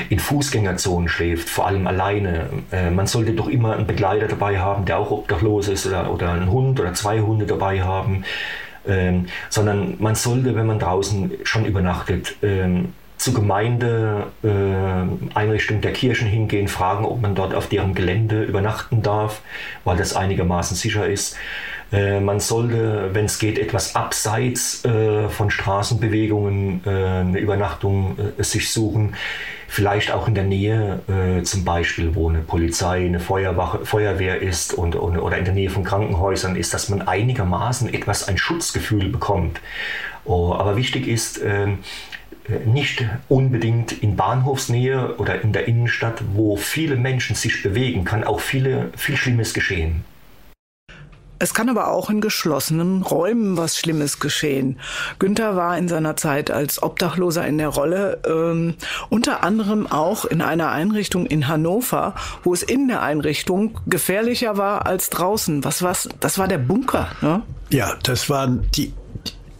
[0.09, 2.49] in Fußgängerzonen schläft, vor allem alleine.
[2.73, 6.33] Äh, man sollte doch immer einen Begleiter dabei haben, der auch obdachlos ist oder, oder
[6.33, 8.25] einen Hund oder zwei Hunde dabei haben
[8.87, 12.93] ähm, sondern man sollte, wenn man draußen schon übernachtet, ähm,
[13.23, 19.43] zur Gemeindeeinrichtung äh, der Kirchen hingehen, fragen, ob man dort auf deren Gelände übernachten darf,
[19.85, 21.37] weil das einigermaßen sicher ist.
[21.93, 29.15] Äh, man sollte, wenn es geht, etwas abseits äh, von Straßenbewegungen eine Übernachtung sich suchen.
[29.69, 34.75] Vielleicht auch in der Nähe, äh, zum Beispiel, wo eine Polizei, eine Feuerwache, Feuerwehr ist
[34.75, 39.09] und, und, oder in der Nähe von Krankenhäusern ist, dass man einigermaßen etwas ein Schutzgefühl
[39.09, 39.61] bekommt.
[40.25, 41.79] Oh, aber wichtig ist, ähm,
[42.67, 48.41] nicht unbedingt in Bahnhofsnähe oder in der Innenstadt, wo viele Menschen sich bewegen, kann auch
[48.41, 50.05] viele, viel Schlimmes geschehen.
[51.43, 54.79] Es kann aber auch in geschlossenen Räumen was Schlimmes geschehen.
[55.19, 58.77] Günther war in seiner Zeit als Obdachloser in der Rolle, ähm,
[59.09, 64.87] unter anderem auch in einer Einrichtung in Hannover, wo es in der Einrichtung gefährlicher war
[64.87, 65.65] als draußen.
[65.65, 66.09] Was war's?
[66.21, 67.43] Das war der Bunker, ne?
[67.71, 68.93] Ja, das waren die,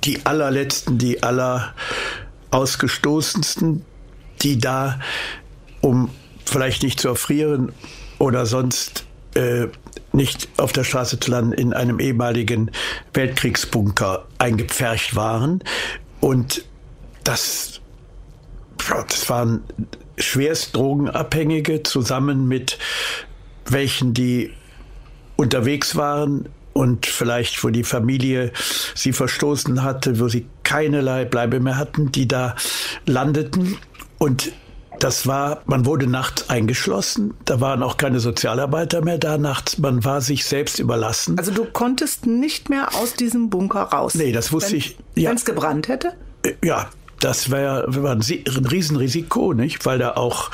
[0.05, 1.75] die allerletzten, die aller
[2.53, 3.85] ausgestoßensten,
[4.43, 5.01] die da,
[5.81, 6.11] um
[6.45, 7.73] vielleicht nicht zu erfrieren
[8.19, 9.67] oder sonst äh,
[10.13, 12.71] nicht auf der Straße zu landen, in einem ehemaligen
[13.15, 15.63] Weltkriegsbunker eingepfercht waren.
[16.21, 16.65] Und
[17.25, 17.81] das,
[19.09, 19.63] das waren
[20.19, 22.79] schwerst Drogenabhängige zusammen mit
[23.67, 24.53] welchen, die
[25.37, 28.53] unterwegs waren und vielleicht, wo die Familie
[28.95, 32.55] sie verstoßen hatte, wo sie keinerlei Bleibe mehr hatten, die da
[33.07, 33.77] landeten.
[34.19, 34.53] Und
[34.99, 40.05] das war, man wurde nachts eingeschlossen, da waren auch keine Sozialarbeiter mehr da nachts, man
[40.05, 41.39] war sich selbst überlassen.
[41.39, 44.15] Also du konntest nicht mehr aus diesem Bunker raus.
[44.15, 44.97] Nee, das wusste wenn, ich.
[45.17, 45.31] Ja.
[45.31, 46.13] Wenn es gebrannt hätte?
[46.45, 46.89] Äh, ja,
[47.23, 49.87] das wäre wär ein, Riesenrisiko, nicht?
[49.87, 50.51] Weil da auch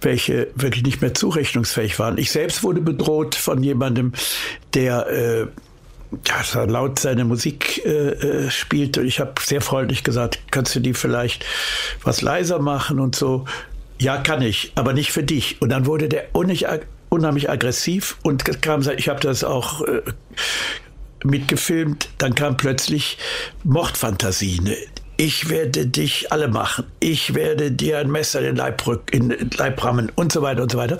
[0.00, 2.18] welche wirklich nicht mehr zurechnungsfähig waren.
[2.18, 4.12] Ich selbst wurde bedroht von jemandem,
[4.74, 5.46] der äh,
[6.26, 8.98] ja, laut seine Musik äh, äh spielt.
[8.98, 11.46] Und ich habe sehr freundlich gesagt, kannst du die vielleicht
[12.04, 13.46] was leiser machen und so.
[13.98, 15.62] Ja, kann ich, aber nicht für dich.
[15.62, 20.02] Und dann wurde der unheimlich aggressiv und kam, ich habe das auch äh,
[21.24, 23.16] mitgefilmt, dann kam plötzlich
[23.64, 24.74] Mordfantasien
[25.16, 29.28] ich werde dich alle machen, ich werde dir ein Messer in den Leib, rück, in
[29.28, 30.98] den Leib rammen und so weiter und so weiter.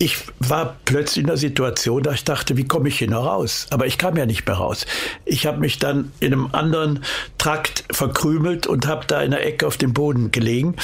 [0.00, 3.66] Ich war plötzlich in der Situation, da ich dachte, wie komme ich hier noch raus?
[3.70, 4.86] Aber ich kam ja nicht mehr raus.
[5.24, 7.02] Ich habe mich dann in einem anderen
[7.36, 10.76] Trakt verkrümelt und habe da in der Ecke auf dem Boden gelegen.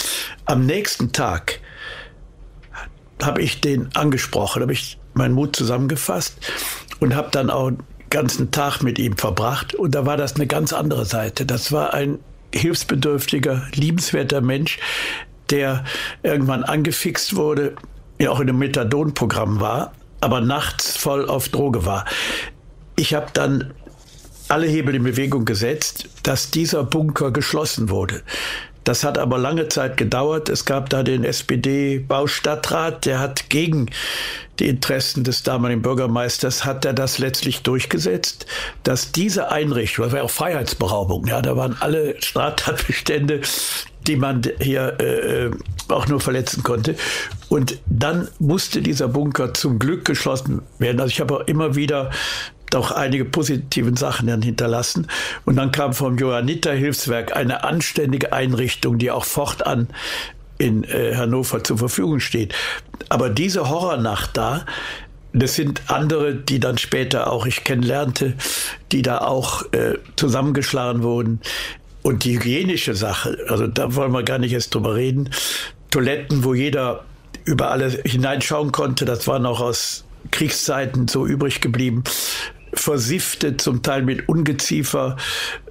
[0.47, 1.61] Am nächsten Tag
[3.23, 6.35] habe ich den angesprochen, habe ich meinen Mut zusammengefasst
[6.99, 7.71] und habe dann auch
[8.11, 9.75] ganzen Tag mit ihm verbracht.
[9.75, 11.47] Und da war das eine ganz andere Seite.
[11.47, 12.19] Das war ein
[12.55, 14.79] hilfsbedürftiger, liebenswerter Mensch,
[15.51, 15.85] der
[16.23, 17.75] irgendwann angefixt wurde,
[18.19, 22.05] ja auch in einem Methadon-Programm war, aber nachts voll auf Droge war.
[22.97, 23.75] Ich habe dann
[24.49, 28.23] alle Hebel in Bewegung gesetzt, dass dieser Bunker geschlossen wurde.
[28.85, 30.49] Das hat aber lange Zeit gedauert.
[30.49, 33.91] Es gab da den SPD-Baustadtrat, der hat gegen
[34.59, 38.47] die Interessen des damaligen Bürgermeisters, hat er das letztlich durchgesetzt,
[38.83, 43.41] dass diese Einrichtung, das war ja auch Freiheitsberaubung, ja, da waren alle Straftatbestände,
[44.07, 45.51] die man hier äh,
[45.89, 46.95] auch nur verletzen konnte.
[47.49, 51.01] Und dann musste dieser Bunker zum Glück geschlossen werden.
[51.01, 52.11] Also ich habe auch immer wieder
[52.75, 55.07] doch einige positive Sachen dann hinterlassen.
[55.45, 59.89] Und dann kam vom Johanniter Hilfswerk eine anständige Einrichtung, die auch fortan
[60.59, 62.55] in äh, Hannover zur Verfügung steht.
[63.09, 64.67] Aber diese Horrornacht da,
[65.33, 68.35] das sind andere, die dann später auch ich kennenlernte,
[68.93, 71.41] die da auch äh, zusammengeschlagen wurden.
[72.03, 75.31] Und die hygienische Sache, also da wollen wir gar nicht erst drüber reden.
[75.91, 77.05] Toiletten, wo jeder
[77.45, 82.05] über alles hineinschauen konnte, das waren auch aus Kriegszeiten so übrig geblieben
[82.75, 85.17] versiffte, zum Teil mit Ungeziefer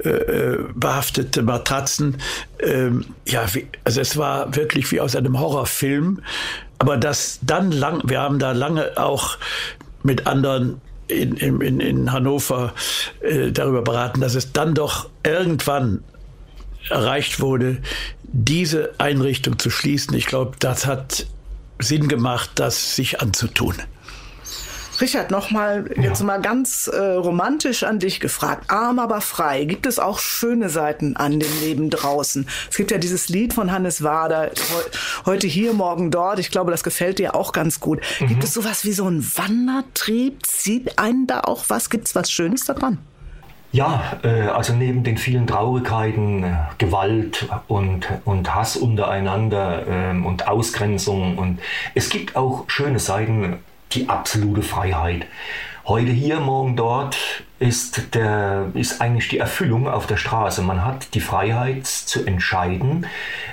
[0.03, 2.17] äh, äh, behaftete Matratzen.
[2.59, 6.21] Ähm, ja, wie, also es war wirklich wie aus einem Horrorfilm.
[6.79, 9.37] Aber das dann lang, wir haben da lange auch
[10.03, 12.73] mit anderen in, in, in Hannover
[13.21, 16.03] äh, darüber beraten, dass es dann doch irgendwann
[16.89, 17.77] erreicht wurde,
[18.23, 20.13] diese Einrichtung zu schließen.
[20.15, 21.27] Ich glaube, das hat
[21.79, 23.75] Sinn gemacht, das sich anzutun.
[25.01, 28.65] Richard, nochmal jetzt mal ganz äh, romantisch an dich gefragt.
[28.69, 29.65] Arm aber frei.
[29.65, 32.47] Gibt es auch schöne Seiten an dem Leben draußen?
[32.69, 34.51] Es gibt ja dieses Lied von Hannes Wader,
[35.25, 36.39] heute hier, morgen dort.
[36.39, 38.01] Ich glaube, das gefällt dir auch ganz gut.
[38.19, 38.27] Mhm.
[38.27, 40.45] Gibt es sowas wie so einen Wandertrieb?
[40.45, 41.89] Zieht einen da auch was?
[41.89, 42.99] Gibt es was Schönes daran?
[43.73, 50.47] Ja, äh, also neben den vielen Traurigkeiten, äh, Gewalt und, und Hass untereinander ähm, und
[50.47, 51.60] Ausgrenzung und
[51.95, 53.58] es gibt auch schöne Seiten
[53.95, 55.25] die absolute Freiheit.
[55.86, 57.17] Heute hier, morgen dort
[57.60, 60.62] ist, der, ist eigentlich die Erfüllung auf der Straße.
[60.62, 63.06] Man hat die Freiheit zu entscheiden,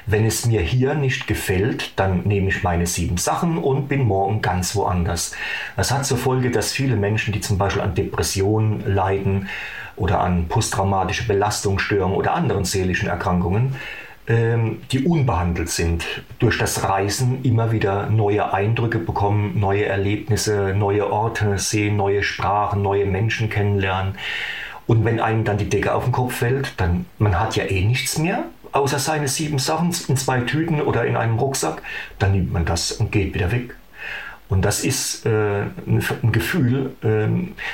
[0.06, 4.42] wenn es mir hier nicht gefällt, dann nehme ich meine sieben Sachen und bin morgen
[4.42, 5.34] ganz woanders.
[5.76, 9.48] Das hat zur Folge, dass viele Menschen, die zum Beispiel an Depressionen leiden
[9.96, 13.74] oder an posttraumatische Belastungsstörungen oder anderen seelischen Erkrankungen,
[14.28, 16.04] die unbehandelt sind,
[16.38, 22.80] durch das Reisen immer wieder neue Eindrücke bekommen, neue Erlebnisse, neue Orte sehen, neue Sprachen,
[22.80, 24.14] neue Menschen kennenlernen.
[24.86, 27.84] Und wenn einem dann die Decke auf den Kopf fällt, dann man hat ja eh
[27.84, 31.82] nichts mehr, außer seine sieben Sachen in zwei Tüten oder in einem Rucksack,
[32.18, 33.74] dann nimmt man das und geht wieder weg.
[34.50, 37.28] Und das ist äh, ein, Gefühl, äh,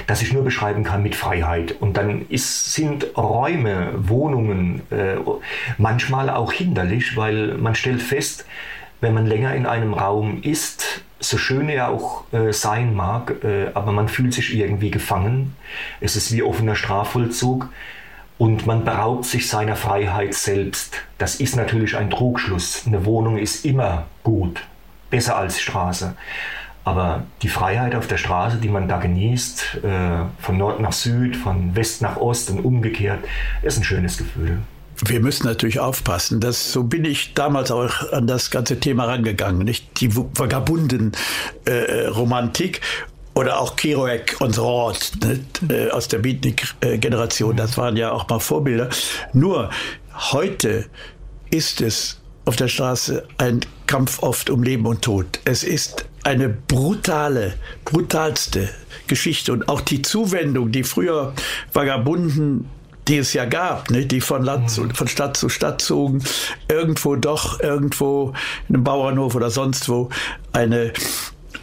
[0.06, 1.74] das ich nur beschreiben kann mit Freiheit.
[1.80, 5.16] Und dann ist, sind Räume, Wohnungen äh,
[5.78, 8.44] manchmal auch hinderlich, weil man stellt fest,
[9.00, 13.68] wenn man länger in einem Raum ist, so schön er auch äh, sein mag, äh,
[13.72, 15.56] aber man fühlt sich irgendwie gefangen.
[16.00, 17.70] Es ist wie offener Strafvollzug
[18.36, 20.96] und man beraubt sich seiner Freiheit selbst.
[21.16, 22.86] Das ist natürlich ein Trugschluss.
[22.86, 24.62] Eine Wohnung ist immer gut,
[25.10, 26.14] besser als Straße.
[26.86, 29.88] Aber die Freiheit auf der Straße, die man da genießt, äh,
[30.38, 33.18] von Nord nach Süd, von West nach Ost und umgekehrt,
[33.62, 34.60] ist ein schönes Gefühl.
[35.04, 36.38] Wir müssen natürlich aufpassen.
[36.38, 39.64] dass so bin ich damals auch an das ganze Thema rangegangen.
[39.64, 41.10] Nicht die vagabunden
[41.64, 42.80] äh, Romantik
[43.34, 45.10] oder auch Kerouac und Roth
[45.68, 47.56] äh, aus der Beatnik-Generation.
[47.56, 48.90] Das waren ja auch mal Vorbilder.
[49.32, 49.70] Nur
[50.30, 50.86] heute
[51.50, 55.40] ist es auf der Straße ein Kampf oft um Leben und Tod.
[55.44, 57.54] Es ist eine brutale,
[57.84, 58.68] brutalste
[59.06, 61.32] Geschichte und auch die Zuwendung, die früher
[61.72, 62.68] Vagabunden
[63.06, 66.24] die es ja gab, ne, die von, Land zu, von Stadt zu Stadt zogen,
[66.66, 68.34] irgendwo doch, irgendwo
[68.68, 70.08] in einem Bauernhof oder sonst wo
[70.52, 70.92] eine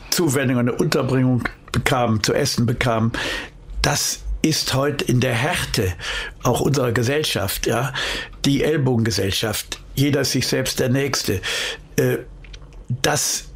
[0.09, 1.43] Zuwendung, eine Unterbringung
[1.73, 3.11] bekamen, zu essen bekamen.
[3.81, 5.91] Das ist heute in der Härte
[6.43, 7.91] auch unserer Gesellschaft, ja,
[8.45, 9.81] die Ellbogengesellschaft.
[9.95, 11.41] Jeder ist sich selbst der Nächste.
[11.97, 12.19] Äh,
[13.01, 13.49] das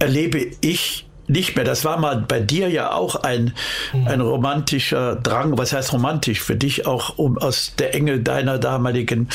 [0.00, 1.64] erlebe ich nicht mehr.
[1.64, 3.54] Das war mal bei dir ja auch ein,
[3.92, 4.08] mhm.
[4.08, 5.56] ein romantischer Drang.
[5.56, 6.40] Was heißt romantisch?
[6.40, 9.28] Für dich auch, um aus der Enge deiner damaligen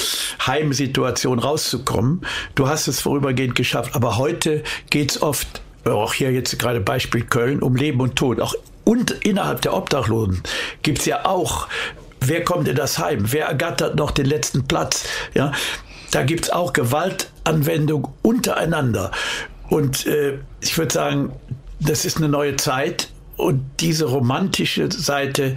[0.46, 2.22] Heimsituation rauszukommen.
[2.56, 3.96] Du hast es vorübergehend geschafft.
[3.96, 8.42] Aber heute geht es oft, auch hier jetzt gerade Beispiel Köln, um Leben und Tod.
[8.42, 10.44] Auch und innerhalb der Obdachlosen
[10.84, 11.68] gibt es ja auch
[12.28, 13.32] Wer kommt in das Heim?
[13.32, 15.06] Wer ergattert noch den letzten Platz?
[15.36, 15.52] Ja,
[16.12, 19.12] da gibt es auch Gewaltanwendung untereinander.
[19.70, 21.32] Und äh, ich würde sagen,
[21.80, 25.56] das ist eine neue Zeit und diese romantische Seite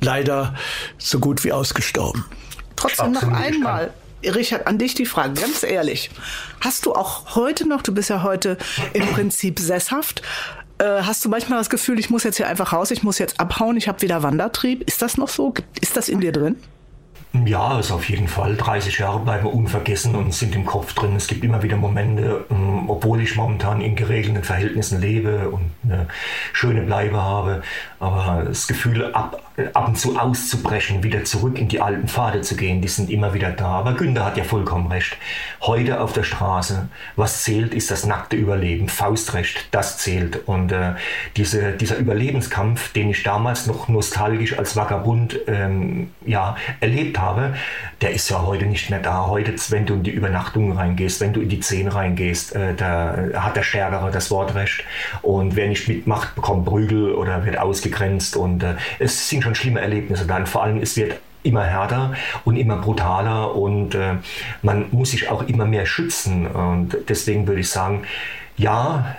[0.00, 0.54] leider
[0.98, 2.24] so gut wie ausgestorben.
[2.76, 3.92] Trotzdem noch einmal.
[4.24, 6.10] Richard, an dich die Frage, ganz ehrlich.
[6.60, 8.56] Hast du auch heute noch, du bist ja heute
[8.92, 10.22] im Prinzip sesshaft,
[10.78, 13.40] äh, hast du manchmal das Gefühl, ich muss jetzt hier einfach raus, ich muss jetzt
[13.40, 14.82] abhauen, ich habe wieder Wandertrieb?
[14.88, 15.54] Ist das noch so?
[15.80, 16.56] Ist das in dir drin?
[17.34, 18.56] Ja, ist auf jeden Fall.
[18.56, 21.16] 30 Jahre bleiben unvergessen und sind im Kopf drin.
[21.16, 26.08] Es gibt immer wieder Momente, ähm, obwohl ich momentan in geregelten Verhältnissen lebe und eine
[26.52, 27.62] schöne Bleibe habe,
[28.00, 29.40] aber das Gefühl, ab,
[29.72, 33.32] ab und zu auszubrechen, wieder zurück in die alten Pfade zu gehen, die sind immer
[33.32, 33.78] wieder da.
[33.78, 35.16] Aber Günther hat ja vollkommen recht.
[35.62, 38.90] Heute auf der Straße, was zählt, ist das nackte Überleben.
[38.90, 40.46] Faustrecht, das zählt.
[40.46, 40.96] Und äh,
[41.36, 47.21] diese, dieser Überlebenskampf, den ich damals noch nostalgisch als Vagabund ähm, ja, erlebt habe,
[48.00, 49.26] der ist ja heute nicht mehr da.
[49.26, 53.16] Heute, wenn du in die Übernachtung reingehst, wenn du in die Zehn reingehst, äh, da
[53.34, 54.84] hat der Stärkere das Wortrecht.
[55.22, 58.36] Und wer nicht mitmacht, bekommt Prügel oder wird ausgegrenzt.
[58.36, 60.46] Und äh, es sind schon schlimme Erlebnisse dann.
[60.46, 62.12] Vor allem, es wird immer härter
[62.44, 64.14] und immer brutaler und äh,
[64.62, 66.46] man muss sich auch immer mehr schützen.
[66.46, 68.04] Und deswegen würde ich sagen,
[68.56, 69.16] ja,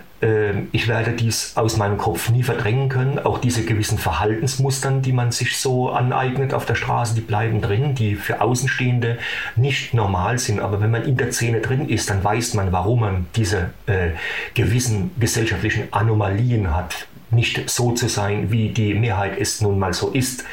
[0.71, 3.19] ich werde dies aus meinem Kopf nie verdrängen können.
[3.19, 7.93] Auch diese gewissen Verhaltensmustern, die man sich so aneignet auf der Straße, die bleiben drin,
[7.93, 9.17] die für Außenstehende
[9.57, 10.61] nicht normal sind.
[10.61, 14.11] Aber wenn man in der Szene drin ist, dann weiß man, warum man diese äh,
[14.53, 17.07] gewissen gesellschaftlichen Anomalien hat.
[17.29, 20.45] Nicht so zu sein, wie die Mehrheit es nun mal so ist.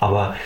[0.00, 0.36] Aber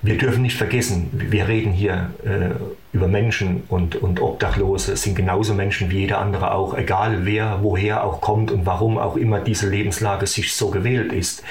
[0.00, 2.50] wir dürfen nicht vergessen, wir reden hier äh,
[2.96, 8.02] über Menschen und, und Obdachlose sind genauso Menschen wie jeder andere auch, egal wer woher
[8.02, 11.42] auch kommt und warum auch immer diese Lebenslage sich so gewählt ist.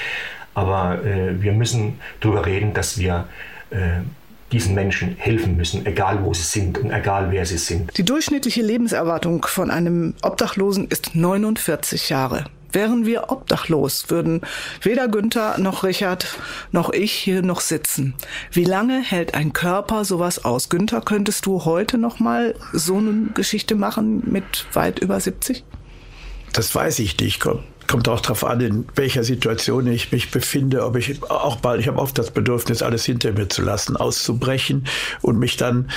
[0.56, 3.26] Aber äh, wir müssen darüber reden, dass wir
[3.70, 4.02] äh,
[4.52, 7.96] diesen Menschen helfen müssen, egal wo sie sind und egal wer sie sind.
[7.96, 12.46] Die durchschnittliche Lebenserwartung von einem Obdachlosen ist 49 Jahre.
[12.76, 14.42] Wären wir obdachlos, würden
[14.82, 16.28] weder Günther noch Richard
[16.74, 18.16] noch ich hier noch sitzen.
[18.52, 20.68] Wie lange hält ein Körper sowas aus?
[20.68, 25.64] Günther, könntest du heute noch mal so eine Geschichte machen mit weit über 70?
[26.52, 27.40] Das weiß ich nicht.
[27.40, 31.80] Kommt, kommt auch darauf an, in welcher Situation ich mich befinde, ob ich auch bald,
[31.80, 34.86] ich habe oft das Bedürfnis, alles hinter mir zu lassen, auszubrechen
[35.22, 35.90] und mich dann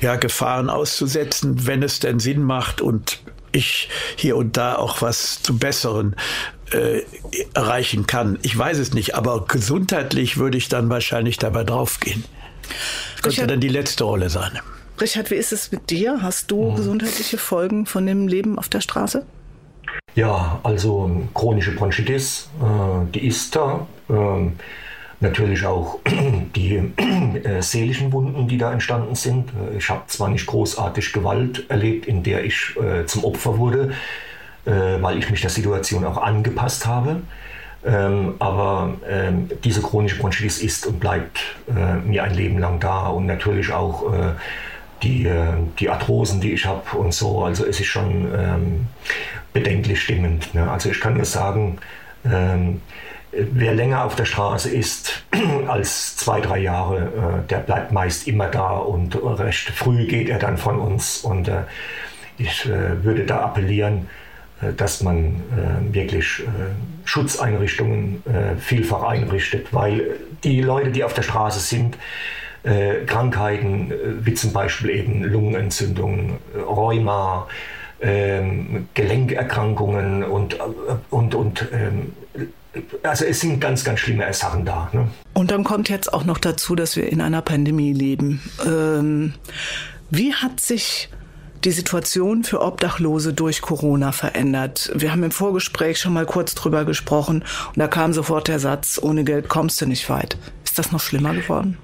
[0.00, 3.20] ja, Gefahren auszusetzen, wenn es denn Sinn macht und
[3.56, 6.16] ich hier und da auch was zum Besseren
[6.72, 7.02] äh,
[7.54, 8.38] erreichen kann.
[8.42, 12.24] Ich weiß es nicht, aber gesundheitlich würde ich dann wahrscheinlich dabei draufgehen.
[12.62, 14.58] Das könnte Richard, dann die letzte Rolle sein.
[15.00, 16.20] Richard, wie ist es mit dir?
[16.22, 16.76] Hast du mhm.
[16.76, 19.24] gesundheitliche Folgen von dem Leben auf der Straße?
[20.14, 23.86] Ja, also chronische Bronchitis, äh, die ist da.
[24.08, 24.54] Ähm,
[25.20, 25.98] Natürlich auch
[26.56, 26.76] die
[27.44, 29.50] äh, seelischen Wunden, die da entstanden sind.
[29.50, 33.92] Äh, ich habe zwar nicht großartig Gewalt erlebt, in der ich äh, zum Opfer wurde,
[34.66, 37.22] äh, weil ich mich der Situation auch angepasst habe.
[37.84, 43.06] Ähm, aber ähm, diese chronische Bronchitis ist und bleibt äh, mir ein Leben lang da
[43.08, 44.32] und natürlich auch äh,
[45.02, 45.30] die,
[45.78, 47.44] die Arthrosen, die ich habe und so.
[47.44, 48.86] Also es ist schon ähm,
[49.52, 50.54] bedenklich stimmend.
[50.54, 50.68] Ne?
[50.70, 51.78] Also ich kann nur sagen,
[52.24, 52.80] ähm,
[53.52, 55.22] wer länger auf der Straße ist
[55.68, 60.38] als zwei, drei Jahre, äh, der bleibt meist immer da und recht früh geht er
[60.38, 61.18] dann von uns.
[61.18, 61.62] Und äh,
[62.38, 64.08] ich äh, würde da appellieren,
[64.78, 65.42] dass man
[65.92, 66.42] wirklich
[67.04, 68.22] Schutzeinrichtungen
[68.58, 71.98] vielfach einrichtet, weil die Leute, die auf der Straße sind,
[73.04, 77.48] Krankheiten wie zum Beispiel eben Lungenentzündungen, Rheuma,
[78.00, 80.58] ähm, Gelenkerkrankungen und,
[81.10, 82.12] und, und ähm,
[83.02, 84.88] also es sind ganz, ganz schlimme Sachen da.
[84.92, 85.08] Ne?
[85.34, 88.42] Und dann kommt jetzt auch noch dazu, dass wir in einer Pandemie leben.
[88.64, 89.34] Ähm,
[90.10, 91.08] wie hat sich
[91.64, 94.90] die Situation für Obdachlose durch Corona verändert?
[94.94, 99.00] Wir haben im Vorgespräch schon mal kurz drüber gesprochen und da kam sofort der Satz,
[99.02, 100.36] ohne Geld kommst du nicht weit.
[100.64, 101.78] Ist das noch schlimmer geworden?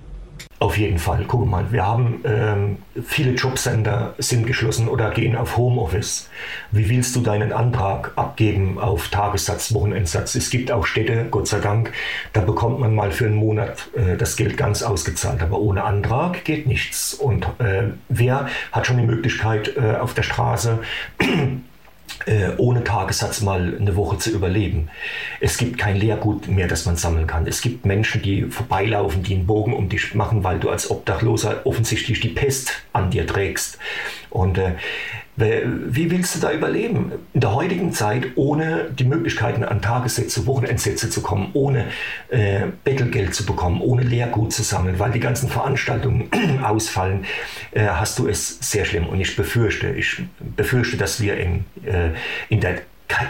[0.63, 1.25] Auf jeden Fall.
[1.27, 6.31] Guck mal, wir haben ähm, viele Jobcenter sind geschlossen oder gehen auf Homeoffice.
[6.71, 10.37] Wie willst du deinen Antrag abgeben auf Tagessatz, Wochenendsatz?
[10.37, 11.93] Es gibt auch Städte, Gott sei Dank,
[12.33, 15.43] da bekommt man mal für einen Monat äh, das Geld ganz ausgezahlt.
[15.43, 17.13] Aber ohne Antrag geht nichts.
[17.13, 20.79] Und äh, wer hat schon die Möglichkeit äh, auf der Straße
[22.57, 24.89] ohne Tagessatz mal eine Woche zu überleben.
[25.41, 27.47] Es gibt kein Leergut mehr, das man sammeln kann.
[27.47, 31.67] Es gibt Menschen, die vorbeilaufen, die einen Bogen um dich machen, weil du als Obdachloser
[31.67, 33.79] offensichtlich die Pest an dir trägst.
[34.31, 34.75] Und äh,
[35.37, 37.13] wie willst du da überleben?
[37.33, 41.87] In der heutigen Zeit, ohne die Möglichkeiten an Tagessätze, Wochenendsätze zu kommen, ohne
[42.29, 46.29] äh, Bettelgeld zu bekommen, ohne Lehrgut zu sammeln, weil die ganzen Veranstaltungen
[46.63, 47.25] ausfallen,
[47.71, 49.07] äh, hast du es sehr schlimm.
[49.07, 52.11] Und ich befürchte, ich befürchte, dass wir in, äh,
[52.51, 52.83] in der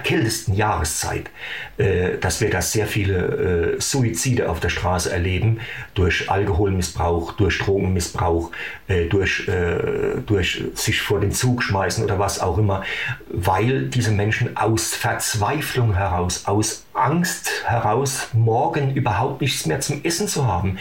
[0.03, 1.31] kältesten Jahreszeit,
[1.79, 5.61] äh, dass wir da sehr viele äh, Suizide auf der Straße erleben,
[5.95, 8.51] durch Alkoholmissbrauch, durch Drogenmissbrauch,
[8.89, 9.49] äh, durch,
[10.27, 12.83] durch sich vor den Zug schmeißen oder was auch immer,
[13.29, 20.29] weil diese Menschen aus Verzweiflung heraus, aus Angst heraus, morgen überhaupt nichts mehr zum Essen
[20.29, 20.79] zu haben,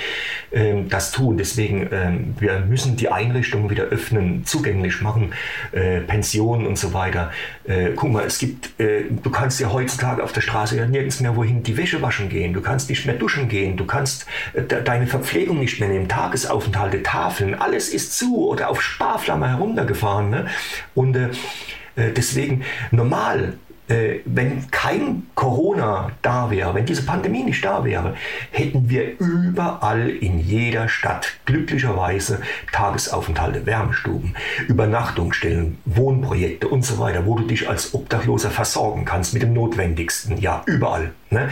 [0.51, 1.37] ähm, das tun.
[1.37, 5.33] Deswegen, ähm, wir müssen die Einrichtungen wieder öffnen, zugänglich machen,
[5.71, 7.31] Pensionen und so weiter.
[7.95, 8.71] Guck mal, es gibt,
[9.09, 12.53] du kannst ja heutzutage auf der Straße ja nirgends mehr wohin die Wäsche waschen gehen,
[12.53, 17.03] du kannst nicht mehr duschen gehen, du kannst äh, deine Verpflegung nicht mehr nehmen, Tagesaufenthalte,
[17.03, 20.29] Tafeln, alles ist zu oder auf Sparflamme heruntergefahren.
[20.29, 20.47] Ne?
[20.95, 21.29] Und äh,
[21.95, 23.53] äh, deswegen normal
[24.25, 28.15] wenn kein Corona da wäre, wenn diese Pandemie nicht da wäre,
[28.51, 34.35] hätten wir überall in jeder Stadt glücklicherweise Tagesaufenthalte, Wärmestuben,
[34.67, 40.37] Übernachtungsstellen, Wohnprojekte und so weiter, wo du dich als Obdachloser versorgen kannst mit dem Notwendigsten.
[40.37, 41.11] Ja, überall.
[41.29, 41.49] Ne?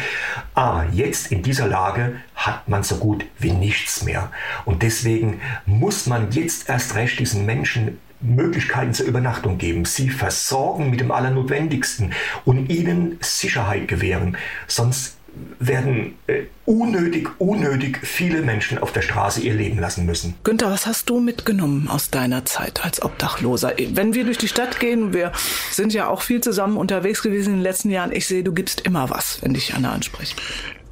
[0.53, 4.31] Aber jetzt in dieser Lage hat man so gut wie nichts mehr.
[4.65, 10.89] Und deswegen muss man jetzt erst recht diesen Menschen Möglichkeiten zur Übernachtung geben, sie versorgen
[10.89, 12.13] mit dem Allernotwendigsten
[12.45, 14.37] und ihnen Sicherheit gewähren.
[14.67, 15.15] Sonst
[15.59, 20.33] werden äh, unnötig, unnötig viele Menschen auf der Straße ihr Leben lassen müssen.
[20.43, 23.73] Günther, was hast du mitgenommen aus deiner Zeit als Obdachloser?
[23.93, 25.31] Wenn wir durch die Stadt gehen, wir
[25.71, 28.81] sind ja auch viel zusammen unterwegs gewesen in den letzten Jahren, ich sehe, du gibst
[28.81, 30.41] immer was, wenn dich Anna anspricht.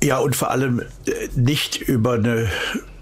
[0.04, 2.50] Ja, und vor allem äh, nicht über eine,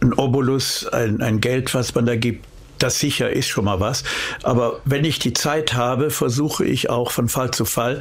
[0.01, 2.45] ein Obolus, ein, ein Geld, was man da gibt,
[2.79, 4.03] das sicher ist schon mal was.
[4.43, 7.99] Aber wenn ich die Zeit habe, versuche ich auch von Fall zu Fall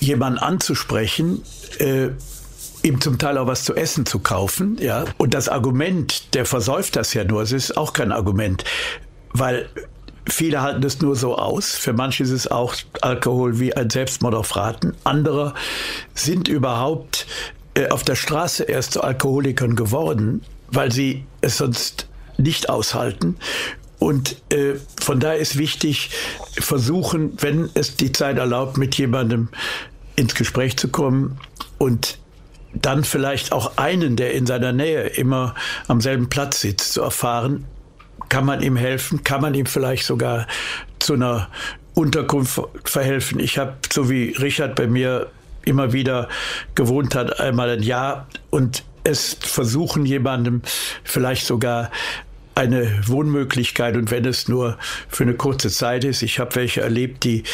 [0.00, 1.42] jemanden anzusprechen,
[1.78, 2.08] äh,
[2.82, 5.04] ihm zum Teil auch was zu essen zu kaufen, ja.
[5.16, 8.64] Und das Argument, der versäuft das ja nur, es ist auch kein Argument,
[9.32, 9.68] weil
[10.28, 11.74] Viele halten es nur so aus.
[11.74, 14.94] Für manche ist es auch Alkohol wie ein Selbstmord auf Raten.
[15.02, 15.52] Andere
[16.14, 17.26] sind überhaupt
[17.74, 22.06] äh, auf der Straße erst zu Alkoholikern geworden, weil sie es sonst
[22.38, 23.36] nicht aushalten
[24.02, 26.10] und äh, von daher ist wichtig,
[26.58, 29.48] versuchen, wenn es die Zeit erlaubt, mit jemandem
[30.16, 31.38] ins Gespräch zu kommen
[31.78, 32.18] und
[32.74, 35.54] dann vielleicht auch einen, der in seiner Nähe immer
[35.86, 37.64] am selben Platz sitzt, zu erfahren,
[38.28, 40.48] kann man ihm helfen, kann man ihm vielleicht sogar
[40.98, 41.48] zu einer
[41.94, 43.38] Unterkunft verhelfen.
[43.38, 45.28] Ich habe, so wie Richard bei mir
[45.64, 46.28] immer wieder
[46.74, 50.62] gewohnt hat, einmal ein Jahr und es versuchen, jemandem
[51.04, 51.92] vielleicht sogar
[52.54, 54.78] eine Wohnmöglichkeit und wenn es nur
[55.08, 56.22] für eine kurze Zeit ist.
[56.22, 57.44] Ich habe welche erlebt, die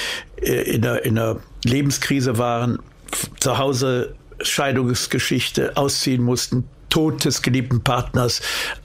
[0.41, 2.79] äh, in einer, in einer Lebenskrise waren,
[3.41, 8.41] zu Hause Scheidungsgeschichte ausziehen mussten, Tod des geliebten Partners,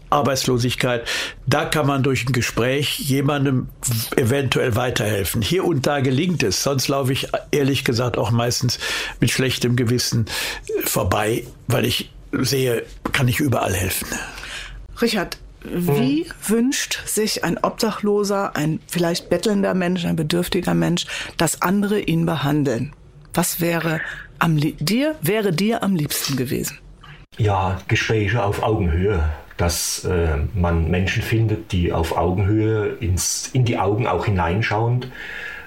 [0.10, 1.08] Arbeitslosigkeit.
[1.48, 3.68] Da kann man durch ein Gespräch jemandem
[4.16, 5.42] eventuell weiterhelfen.
[5.42, 6.64] Hier und da gelingt es.
[6.64, 8.80] Sonst laufe ich ehrlich gesagt auch meistens
[9.20, 10.26] mit schlechtem Gewissen
[10.84, 14.08] vorbei, weil ich sehe, kann ich überall helfen.
[15.02, 16.50] Richard, wie mhm.
[16.50, 21.06] wünscht sich ein Obdachloser, ein vielleicht bettelnder Mensch, ein bedürftiger Mensch,
[21.38, 22.94] dass andere ihn behandeln?
[23.34, 24.02] Was wäre
[24.40, 26.78] am dir wäre dir am liebsten gewesen?
[27.38, 29.24] Ja, Gespräche auf Augenhöhe,
[29.58, 35.08] dass äh, man Menschen findet, die auf Augenhöhe ins, in die Augen auch hineinschauend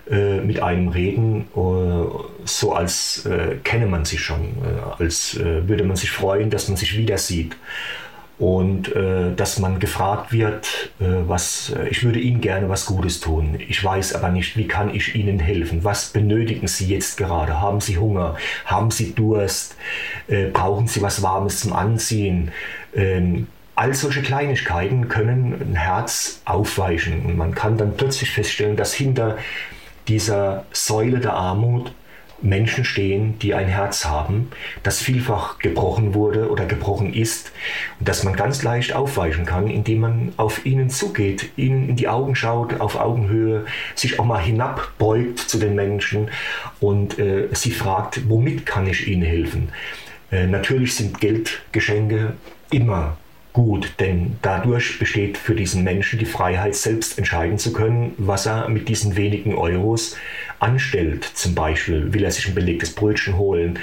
[0.08, 4.54] äh, mit einem reden, äh, so als äh, kenne man sich schon,
[5.00, 7.56] als würde man sich freuen, dass man sich wieder sieht
[8.38, 13.20] und äh, dass man gefragt wird, äh, was äh, ich würde Ihnen gerne was Gutes
[13.20, 13.58] tun.
[13.68, 15.84] Ich weiß aber nicht, wie kann ich Ihnen helfen?
[15.84, 17.60] Was benötigen Sie jetzt gerade?
[17.60, 18.36] Haben Sie Hunger?
[18.66, 19.76] Haben Sie Durst?
[20.28, 22.52] Äh, brauchen Sie was Warmes zum Anziehen?
[22.94, 28.92] Ähm, all solche Kleinigkeiten können ein Herz aufweichen und man kann dann plötzlich feststellen, dass
[28.92, 29.38] hinter
[30.08, 31.92] dieser Säule der Armut
[32.42, 34.50] Menschen stehen, die ein Herz haben,
[34.82, 37.52] das vielfach gebrochen wurde oder gebrochen ist
[37.98, 42.08] und dass man ganz leicht aufweichen kann, indem man auf ihnen zugeht, ihnen in die
[42.08, 43.64] Augen schaut, auf Augenhöhe,
[43.94, 46.30] sich auch mal hinabbeugt zu den Menschen
[46.80, 49.70] und äh, sie fragt, womit kann ich ihnen helfen?
[50.30, 52.34] Äh, natürlich sind Geldgeschenke
[52.70, 53.16] immer
[53.56, 58.68] gut, denn dadurch besteht für diesen Menschen die Freiheit, selbst entscheiden zu können, was er
[58.68, 60.14] mit diesen wenigen Euros
[60.60, 61.24] anstellt.
[61.24, 63.78] Zum Beispiel will er sich ein belegtes Brötchen holen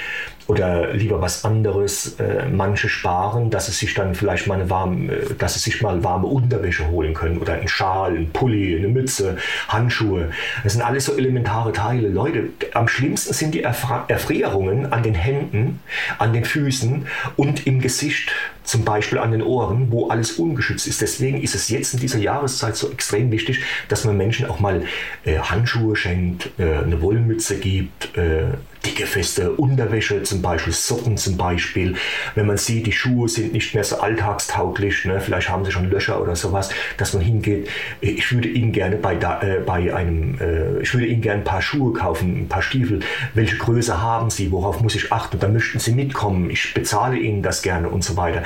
[0.46, 2.18] oder lieber was anderes.
[2.18, 5.80] Äh, manche sparen, dass sie sich dann vielleicht mal eine warme, äh, dass sie sich
[5.82, 9.36] mal warme Unterwäsche holen können oder einen Schal, einen Pulli, eine Mütze,
[9.68, 10.30] Handschuhe.
[10.62, 12.08] Das sind alles so elementare Teile.
[12.08, 15.80] Leute, am schlimmsten sind die Erfrierungen an den Händen,
[16.18, 18.30] an den Füßen und im Gesicht,
[18.64, 21.00] zum Beispiel an den Ohren, wo alles ungeschützt ist.
[21.00, 24.82] Deswegen ist es jetzt in dieser Jahreszeit so extrem wichtig, dass man Menschen auch mal
[25.24, 28.44] äh, Handschuhe schenkt, äh, eine Wollmütze gibt, äh,
[28.84, 31.96] dicke, feste Unterwäsche, zum Beispiel Socken zum Beispiel.
[32.34, 35.90] Wenn man sieht, die Schuhe sind nicht mehr so alltagstauglich, ne, vielleicht haben sie schon
[35.90, 37.68] Löcher oder sowas, dass man hingeht,
[38.00, 41.44] ich würde Ihnen gerne bei, da, äh, bei einem, äh, ich würde Ihnen gerne ein
[41.44, 43.00] paar Schuhe kaufen, ein paar Stiefel.
[43.34, 44.50] Welche Größe haben Sie?
[44.50, 45.38] Worauf muss ich achten?
[45.38, 46.50] Da möchten Sie mitkommen.
[46.50, 48.42] Ich bezahle Ihnen das gerne und so weiter.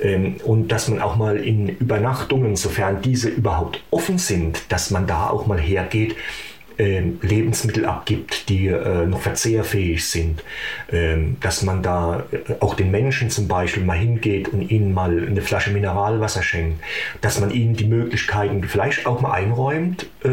[0.00, 5.06] Ähm, und dass man auch mal in Übernachtungen, sofern diese überhaupt offen sind, dass man
[5.06, 6.16] da auch mal hergeht
[6.78, 10.42] Lebensmittel abgibt, die äh, noch verzehrfähig sind,
[10.90, 15.26] ähm, dass man da äh, auch den Menschen zum Beispiel mal hingeht und ihnen mal
[15.26, 16.82] eine Flasche Mineralwasser schenkt,
[17.20, 20.28] dass man ihnen die Möglichkeiten vielleicht auch mal einräumt, äh,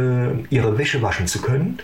[0.50, 1.80] ihre Wäsche waschen zu können,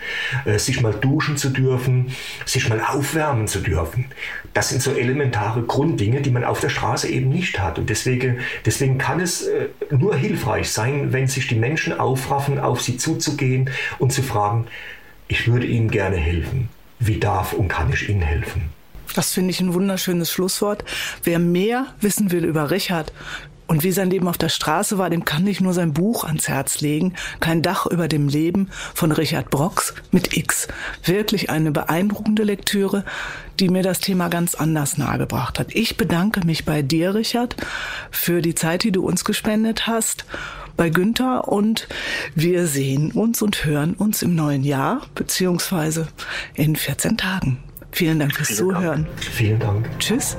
[0.46, 2.12] äh, sich mal duschen zu dürfen,
[2.46, 4.06] sich mal aufwärmen zu dürfen.
[4.54, 7.78] Das sind so elementare Grunddinge, die man auf der Straße eben nicht hat.
[7.78, 12.82] Und deswegen, deswegen kann es äh, nur hilfreich sein, wenn sich die Menschen aufraffen, auf
[12.82, 14.68] sie zuzugehen und zu fragen, sagen,
[15.28, 16.70] ich würde Ihnen gerne helfen.
[17.00, 18.70] Wie darf und kann ich Ihnen helfen?
[19.16, 20.84] Das finde ich ein wunderschönes Schlusswort.
[21.24, 23.12] Wer mehr wissen will über Richard,
[23.68, 26.48] und wie sein Leben auf der Straße war, dem kann ich nur sein Buch ans
[26.48, 27.16] Herz legen.
[27.40, 30.68] Kein Dach über dem Leben von Richard Brox mit X.
[31.04, 33.04] Wirklich eine beeindruckende Lektüre,
[33.60, 35.74] die mir das Thema ganz anders nahegebracht hat.
[35.74, 37.56] Ich bedanke mich bei dir, Richard,
[38.12, 40.26] für die Zeit, die du uns gespendet hast
[40.78, 41.88] bei Günther und
[42.34, 46.08] wir sehen uns und hören uns im neuen Jahr beziehungsweise
[46.54, 47.58] in 14 Tagen.
[47.92, 49.06] Vielen Dank fürs Vielen Zuhören.
[49.06, 49.24] Dank.
[49.24, 50.00] Vielen Dank.
[50.00, 50.36] Tschüss.